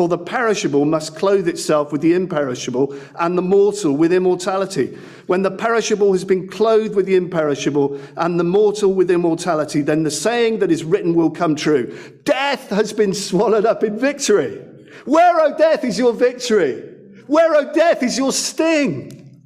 [0.00, 4.96] For the perishable must clothe itself with the imperishable, and the mortal with immortality.
[5.26, 10.02] When the perishable has been clothed with the imperishable, and the mortal with immortality, then
[10.02, 11.94] the saying that is written will come true
[12.24, 14.64] Death has been swallowed up in victory.
[15.04, 16.80] Where, O death, is your victory?
[17.26, 19.42] Where, O death, is your sting?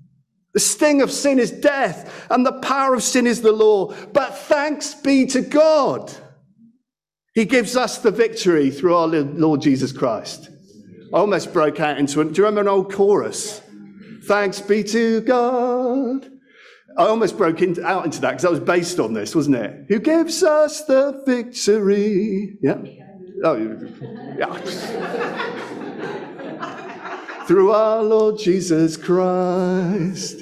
[0.52, 3.92] The sting of sin is death, and the power of sin is the law.
[4.12, 6.14] But thanks be to God.
[7.34, 10.50] He gives us the victory through our Lord Jesus Christ.
[11.12, 12.32] I almost broke out into it.
[12.32, 13.60] Do you remember an old chorus?
[14.24, 16.30] Thanks be to God.
[16.96, 19.86] I almost broke out into that because that was based on this, wasn't it?
[19.88, 22.56] Who gives us the victory?
[22.62, 22.82] Yeah.
[23.42, 23.56] Oh,
[24.38, 24.56] yeah.
[27.46, 30.40] Through our Lord Jesus Christ.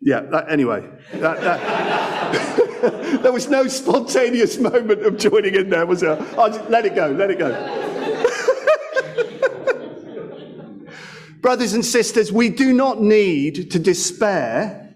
[0.00, 0.88] Yeah, that, anyway.
[1.14, 2.82] That, that,
[3.22, 6.20] there was no spontaneous moment of joining in there, was there?
[6.38, 7.52] I just, let it go, let it go.
[11.40, 14.94] Brothers and sisters, we do not need to despair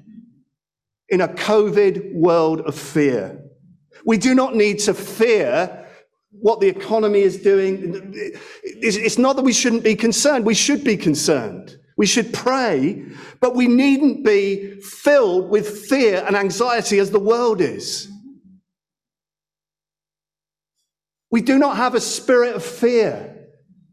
[1.08, 3.42] in a COVID world of fear.
[4.04, 5.86] We do not need to fear
[6.30, 8.12] what the economy is doing.
[8.62, 10.44] It's not that we shouldn't be concerned.
[10.44, 11.78] We should be concerned.
[11.96, 13.04] We should pray,
[13.40, 18.08] but we needn't be filled with fear and anxiety as the world is.
[21.30, 23.32] We do not have a spirit of fear.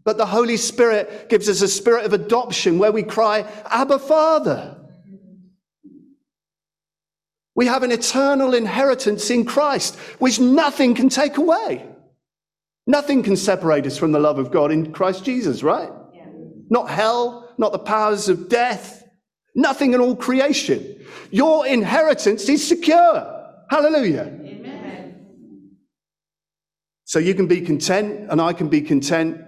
[0.05, 4.77] But the Holy Spirit gives us a spirit of adoption where we cry, Abba, Father.
[7.55, 11.85] We have an eternal inheritance in Christ, which nothing can take away.
[12.85, 15.89] Nothing can separate us from the love of God in Christ Jesus, right?
[16.13, 16.25] Yeah.
[16.69, 19.03] Not hell, not the powers of death,
[19.55, 21.05] nothing in all creation.
[21.31, 23.29] Your inheritance is secure.
[23.69, 24.39] Hallelujah.
[24.43, 25.73] Amen.
[27.05, 29.41] So you can be content, and I can be content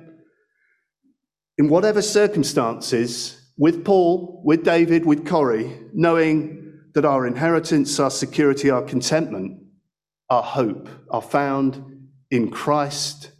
[1.57, 8.69] in whatever circumstances, with Paul, with David, with Corrie, knowing that our inheritance, our security,
[8.69, 9.61] our contentment,
[10.29, 13.31] our hope are found in Christ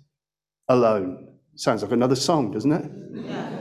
[0.67, 1.27] alone.
[1.55, 3.51] Sounds like another song, doesn't it?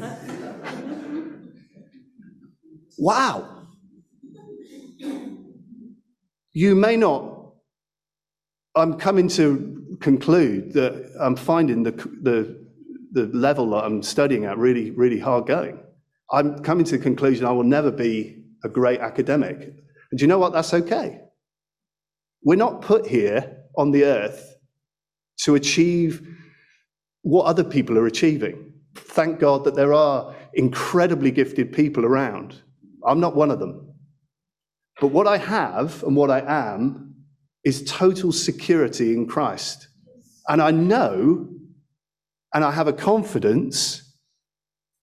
[2.98, 3.48] wow.
[6.52, 7.28] You may not.
[8.74, 12.62] I'm coming to conclude that I'm finding the, the
[13.12, 15.78] the level that I'm studying at really, really hard going.
[16.30, 19.58] I'm coming to the conclusion I will never be a great academic.
[19.58, 20.52] And do you know what?
[20.52, 21.20] That's okay.
[22.42, 24.56] We're not put here on the earth
[25.44, 26.26] to achieve
[27.22, 28.71] what other people are achieving.
[28.94, 32.60] Thank God that there are incredibly gifted people around.
[33.06, 33.92] I'm not one of them.
[35.00, 37.14] But what I have and what I am
[37.64, 39.88] is total security in Christ.
[40.48, 41.48] And I know
[42.54, 44.14] and I have a confidence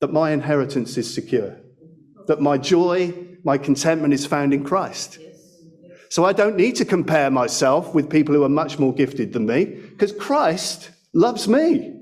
[0.02, 1.58] that my inheritance is secure,
[2.28, 3.14] that my joy,
[3.44, 5.20] my contentment is found in Christ.
[6.10, 9.46] So I don't need to compare myself with people who are much more gifted than
[9.46, 11.99] me because Christ loves me.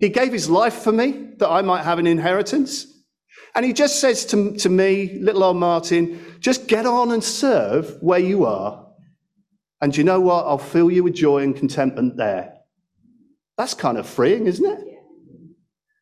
[0.00, 2.86] He gave his life for me that I might have an inheritance.
[3.54, 7.96] And he just says to, to me, little old Martin, just get on and serve
[8.00, 8.86] where you are.
[9.80, 10.46] And you know what?
[10.46, 12.54] I'll fill you with joy and contentment there.
[13.56, 14.84] That's kind of freeing, isn't it?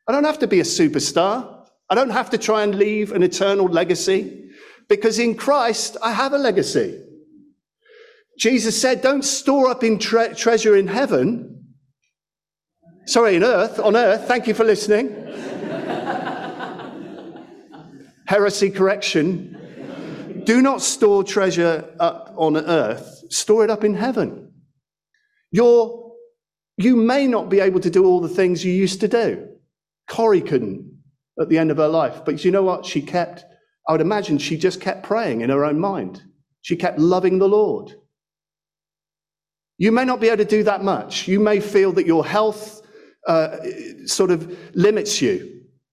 [0.08, 1.64] I don't have to be a superstar.
[1.88, 4.50] I don't have to try and leave an eternal legacy
[4.88, 7.02] because in Christ I have a legacy.
[8.38, 11.65] Jesus said, Don't store up in tre- treasure in heaven.
[13.06, 14.26] Sorry, in earth, on earth.
[14.26, 15.10] Thank you for listening.
[18.26, 20.42] Heresy correction.
[20.44, 24.52] Do not store treasure up on earth, store it up in heaven.
[25.52, 26.06] Your
[26.78, 29.48] you may not be able to do all the things you used to do.
[30.08, 30.92] Corrie couldn't
[31.40, 32.84] at the end of her life, but you know what?
[32.84, 33.44] She kept,
[33.88, 36.22] I would imagine she just kept praying in her own mind.
[36.60, 37.94] She kept loving the Lord.
[39.78, 41.28] You may not be able to do that much.
[41.28, 42.82] You may feel that your health
[43.26, 43.56] uh,
[44.06, 45.52] sort of limits you.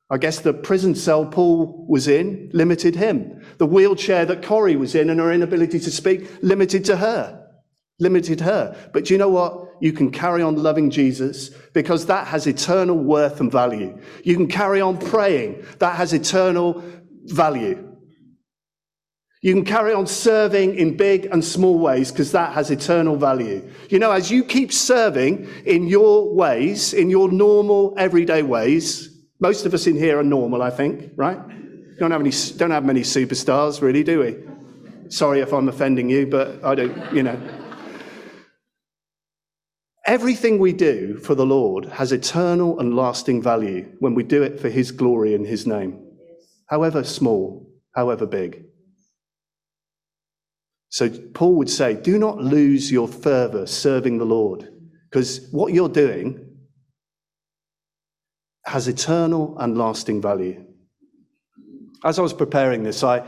[0.09, 3.41] I guess the prison cell Paul was in limited him.
[3.57, 7.47] The wheelchair that Corrie was in and her inability to speak limited to her,
[7.99, 8.75] limited her.
[8.93, 9.63] But you know what?
[9.83, 13.99] you can carry on loving Jesus because that has eternal worth and value.
[14.23, 16.81] You can carry on praying, that has eternal
[17.25, 17.92] value.
[19.43, 23.69] You can carry on serving in big and small ways because that has eternal value.
[23.89, 29.09] You know, as you keep serving in your ways, in your normal, everyday ways,
[29.41, 31.37] most of us in here are normal, I think, right?
[31.99, 35.09] Don't have, any, don't have many superstars, really, do we?
[35.11, 37.37] Sorry if I'm offending you, but I don't, you know.
[40.05, 44.61] Everything we do for the Lord has eternal and lasting value when we do it
[44.61, 46.01] for His glory and His name,
[46.67, 48.67] however small, however big.
[50.93, 54.69] So Paul would say, do not lose your fervor serving the Lord,
[55.09, 56.55] because what you're doing
[58.67, 60.63] has eternal and lasting value.
[62.05, 63.27] As I was preparing this, I,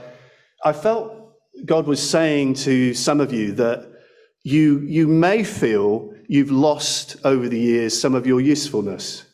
[0.63, 1.11] I felt
[1.65, 3.91] God was saying to some of you that
[4.43, 9.25] you, you may feel you've lost over the years some of your usefulness.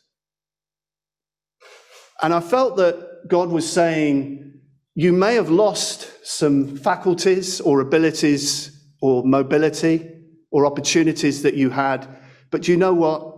[2.21, 4.53] And I felt that God was saying,
[4.95, 8.71] you may have lost some faculties or abilities
[9.01, 10.09] or mobility
[10.49, 12.07] or opportunities that you had,
[12.51, 13.37] but you know what?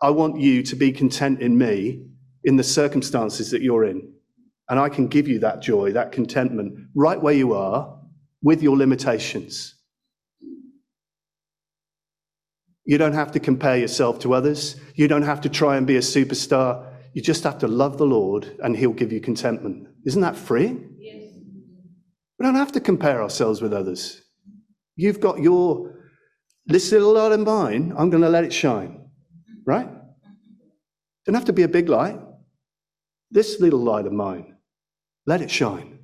[0.00, 2.04] I want you to be content in me
[2.42, 4.12] in the circumstances that you're in.
[4.68, 8.00] And I can give you that joy, that contentment, right where you are
[8.42, 9.74] with your limitations.
[12.84, 14.74] You don't have to compare yourself to others.
[14.96, 16.84] You don't have to try and be a superstar.
[17.12, 19.86] You just have to love the Lord and He'll give you contentment.
[20.04, 20.80] Isn't that free?
[22.42, 24.20] We don't have to compare ourselves with others.
[24.96, 26.10] You've got your,
[26.66, 29.06] this little light of mine, I'm going to let it shine.
[29.64, 29.88] Right?
[31.24, 32.18] Don't have to be a big light.
[33.30, 34.56] This little light of mine,
[35.24, 36.00] let it shine.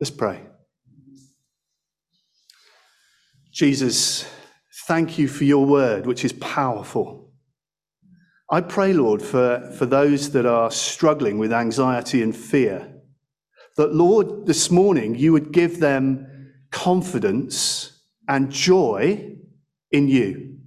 [0.00, 0.40] Let's pray.
[3.52, 4.28] Jesus,
[4.88, 7.30] thank you for your word, which is powerful.
[8.50, 12.93] I pray, Lord, for, for those that are struggling with anxiety and fear,
[13.76, 19.36] that, Lord, this morning you would give them confidence and joy
[19.90, 20.58] in you.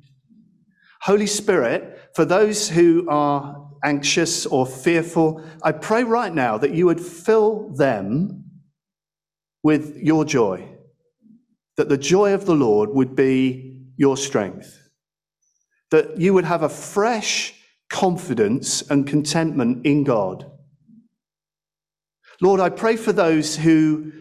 [1.01, 6.85] Holy Spirit, for those who are anxious or fearful, I pray right now that you
[6.87, 8.45] would fill them
[9.63, 10.67] with your joy,
[11.77, 14.89] that the joy of the Lord would be your strength,
[15.91, 17.53] that you would have a fresh
[17.89, 20.51] confidence and contentment in God.
[22.41, 24.11] Lord, I pray for those who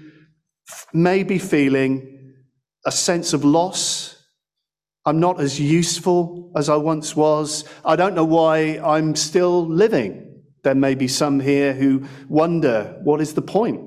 [0.92, 2.34] may be feeling
[2.84, 4.16] a sense of loss
[5.06, 7.64] I'm not as useful as I once was.
[7.84, 10.42] I don't know why I'm still living.
[10.64, 13.80] There may be some here who wonder, what is the point?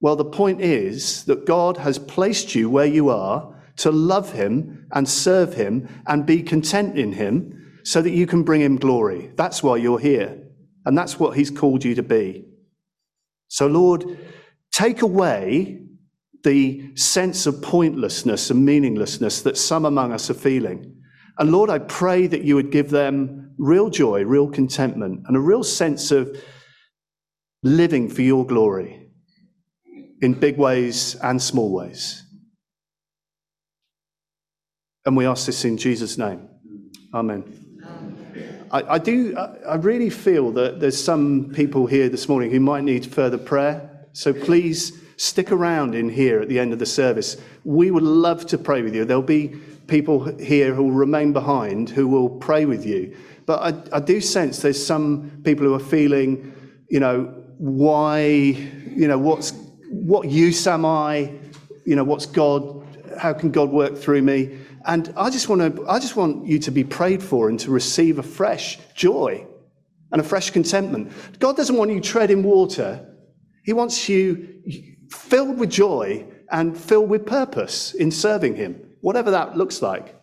[0.00, 4.86] Well, the point is that God has placed you where you are to love Him
[4.92, 9.30] and serve Him and be content in Him so that you can bring Him glory.
[9.36, 10.38] That's why you're here.
[10.86, 12.46] And that's what He's called you to be.
[13.48, 14.18] So, Lord,
[14.72, 15.82] take away
[16.44, 20.94] the sense of pointlessness and meaninglessness that some among us are feeling.
[21.38, 25.40] And Lord, I pray that you would give them real joy, real contentment, and a
[25.40, 26.36] real sense of
[27.62, 29.10] living for your glory
[30.20, 32.24] in big ways and small ways.
[35.04, 36.48] And we ask this in Jesus' name.
[37.14, 37.57] Amen.
[38.70, 42.84] I, I, do, I really feel that there's some people here this morning who might
[42.84, 44.06] need further prayer.
[44.12, 47.36] So please Stick around in here at the end of the service.
[47.64, 49.04] We would love to pray with you.
[49.04, 49.48] There'll be
[49.88, 53.16] people here who will remain behind who will pray with you.
[53.44, 56.54] But I, I do sense there's some people who are feeling,
[56.88, 59.54] you know, why, you know, what's,
[59.90, 61.32] what use am I?
[61.84, 62.86] You know, what's God?
[63.18, 64.56] How can God work through me?
[64.86, 67.70] And I just want to, I just want you to be prayed for and to
[67.70, 69.46] receive a fresh joy
[70.12, 71.12] and a fresh contentment.
[71.38, 73.04] God doesn't want you treading water.
[73.64, 74.62] He wants you
[75.10, 80.14] filled with joy and filled with purpose in serving Him, whatever that looks like.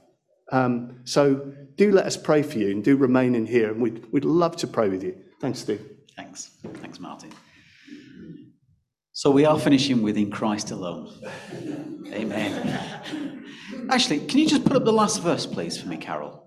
[0.51, 4.05] Um, so do let us pray for you and do remain in here, and we'd,
[4.11, 5.15] we'd love to pray with you.
[5.41, 5.81] Thanks, Steve.
[6.15, 6.51] Thanks.
[6.81, 7.31] Thanks, Martin.
[9.15, 11.09] So we are finishing with In Christ Alone.
[12.11, 13.45] Amen.
[13.89, 16.45] Actually, can you just put up the last verse, please, for me, Carol?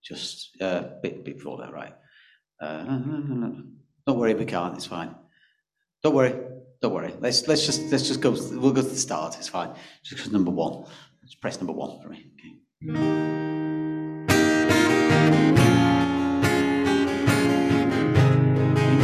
[0.00, 1.92] Just a uh, bit before that, right?
[2.60, 3.62] Uh, no, no, no.
[4.06, 4.76] Don't worry, we can't.
[4.76, 5.12] It's fine.
[6.04, 6.36] Don't worry.
[6.80, 7.12] Don't worry.
[7.18, 8.30] Let's let's just let's just go.
[8.30, 9.36] We'll go to the start.
[9.38, 9.70] It's fine.
[10.04, 10.84] Just number one.
[11.20, 12.30] Let's press number one for me.
[12.86, 13.63] Okay.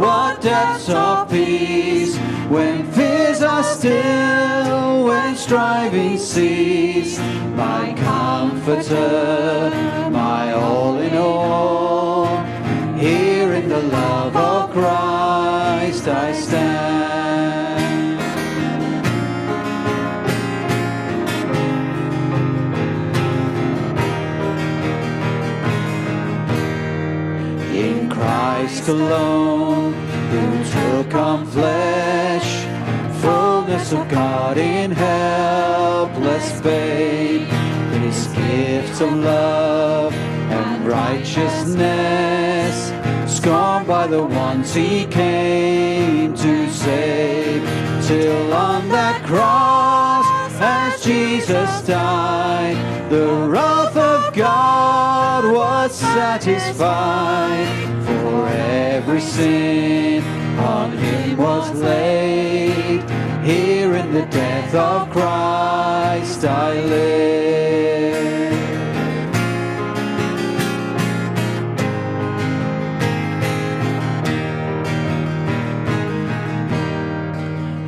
[0.00, 2.16] what depths of peace,
[2.48, 7.18] when fears are still, when striving cease.
[7.54, 9.70] My comforter,
[10.10, 12.26] my all in all,
[12.96, 17.00] here in the love of Christ I stand.
[27.76, 29.69] In Christ alone,
[31.30, 32.50] on flesh,
[33.22, 37.46] fullness of God in helpless babe,
[38.02, 42.74] his gift of love and righteousness,
[43.32, 47.62] scorned by the ones he came to save,
[48.08, 50.26] till on that cross,
[50.60, 52.76] as Jesus died,
[53.08, 57.68] the wrath of God was satisfied,
[58.04, 60.39] for every sin
[60.70, 63.02] on him was laid.
[63.50, 68.20] Here in the death of Christ I live.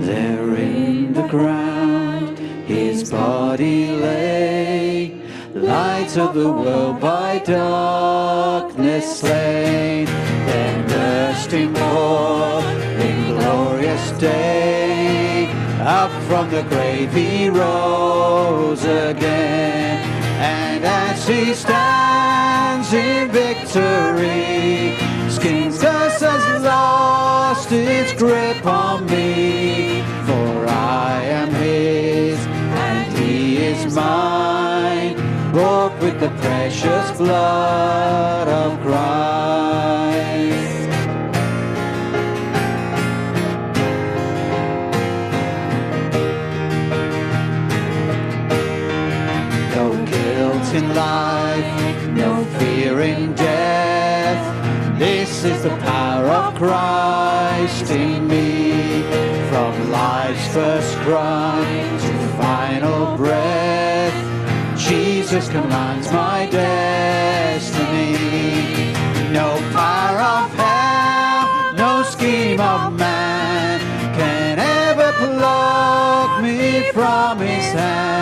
[0.00, 5.22] There in the ground his body lay,
[5.54, 10.31] light of the world by darkness slain.
[11.54, 11.74] In
[13.34, 15.50] glorious day,
[15.80, 20.00] up from the grave he rose again.
[20.40, 24.96] And as he stands in victory,
[25.28, 30.02] skin's dust has lost its grip on me.
[30.24, 35.16] For I am his and he is mine,
[35.52, 40.01] bought with the precious blood of Christ.
[50.74, 54.98] In life, no fear in death.
[54.98, 59.02] This is the power of Christ in me.
[59.50, 61.62] From life's first cry
[62.00, 64.14] to final breath,
[64.78, 68.16] Jesus commands my destiny.
[69.30, 73.80] No power of hell, no scheme of man
[74.16, 78.21] can ever pluck me from his hand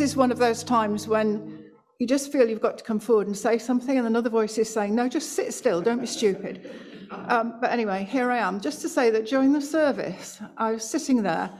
[0.00, 1.62] This is one of those times when
[1.98, 4.72] you just feel you've got to come forward and say something, and another voice is
[4.72, 6.70] saying, No, just sit still, don't be stupid.
[7.10, 10.88] Um, but anyway, here I am, just to say that during the service, I was
[10.88, 11.50] sitting there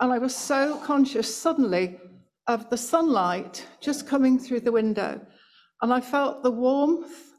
[0.00, 1.98] and I was so conscious suddenly
[2.46, 5.20] of the sunlight just coming through the window.
[5.82, 7.32] And I felt the warmth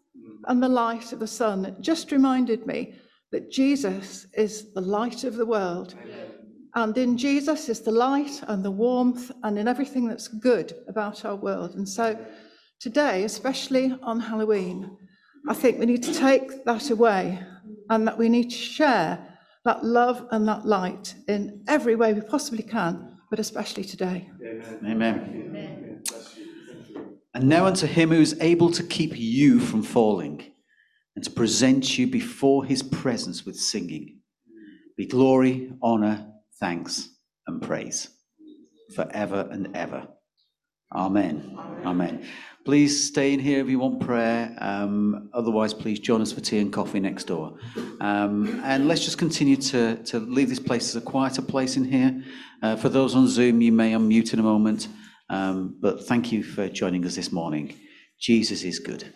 [0.48, 1.64] and the light of the sun.
[1.64, 2.96] It just reminded me
[3.32, 5.96] that Jesus is the light of the world.
[6.76, 11.26] And in Jesus is the light and the warmth and in everything that's good about
[11.26, 11.76] our world.
[11.76, 12.18] And so
[12.80, 14.98] today, especially on Halloween,
[15.50, 17.40] I think we need to take that away
[17.90, 19.28] and that we need to share
[19.66, 24.30] that love and that light in every way we possibly can, but especially today.
[24.42, 24.80] Amen.
[24.86, 26.04] Amen.
[27.34, 30.44] And now unto him who is able to keep you from falling
[31.16, 34.20] and to present you before his presence with singing,
[34.98, 36.31] be glory, honor,
[36.62, 37.10] thanks,
[37.48, 38.08] and praise
[38.96, 40.08] forever and ever.
[40.94, 41.58] Amen.
[41.86, 42.28] Amen.
[42.66, 44.56] Please stay in here if you want prayer.
[44.60, 47.58] Um, otherwise, please join us for tea and coffee next door.
[48.02, 51.86] Um, and let's just continue to, to leave this place as a quieter place in
[51.86, 52.24] here.
[52.62, 54.90] Uh, for those on Zoom, you may unmute in a moment.
[55.30, 57.74] Um, but thank you for joining us this morning.
[58.20, 59.12] Jesus is good.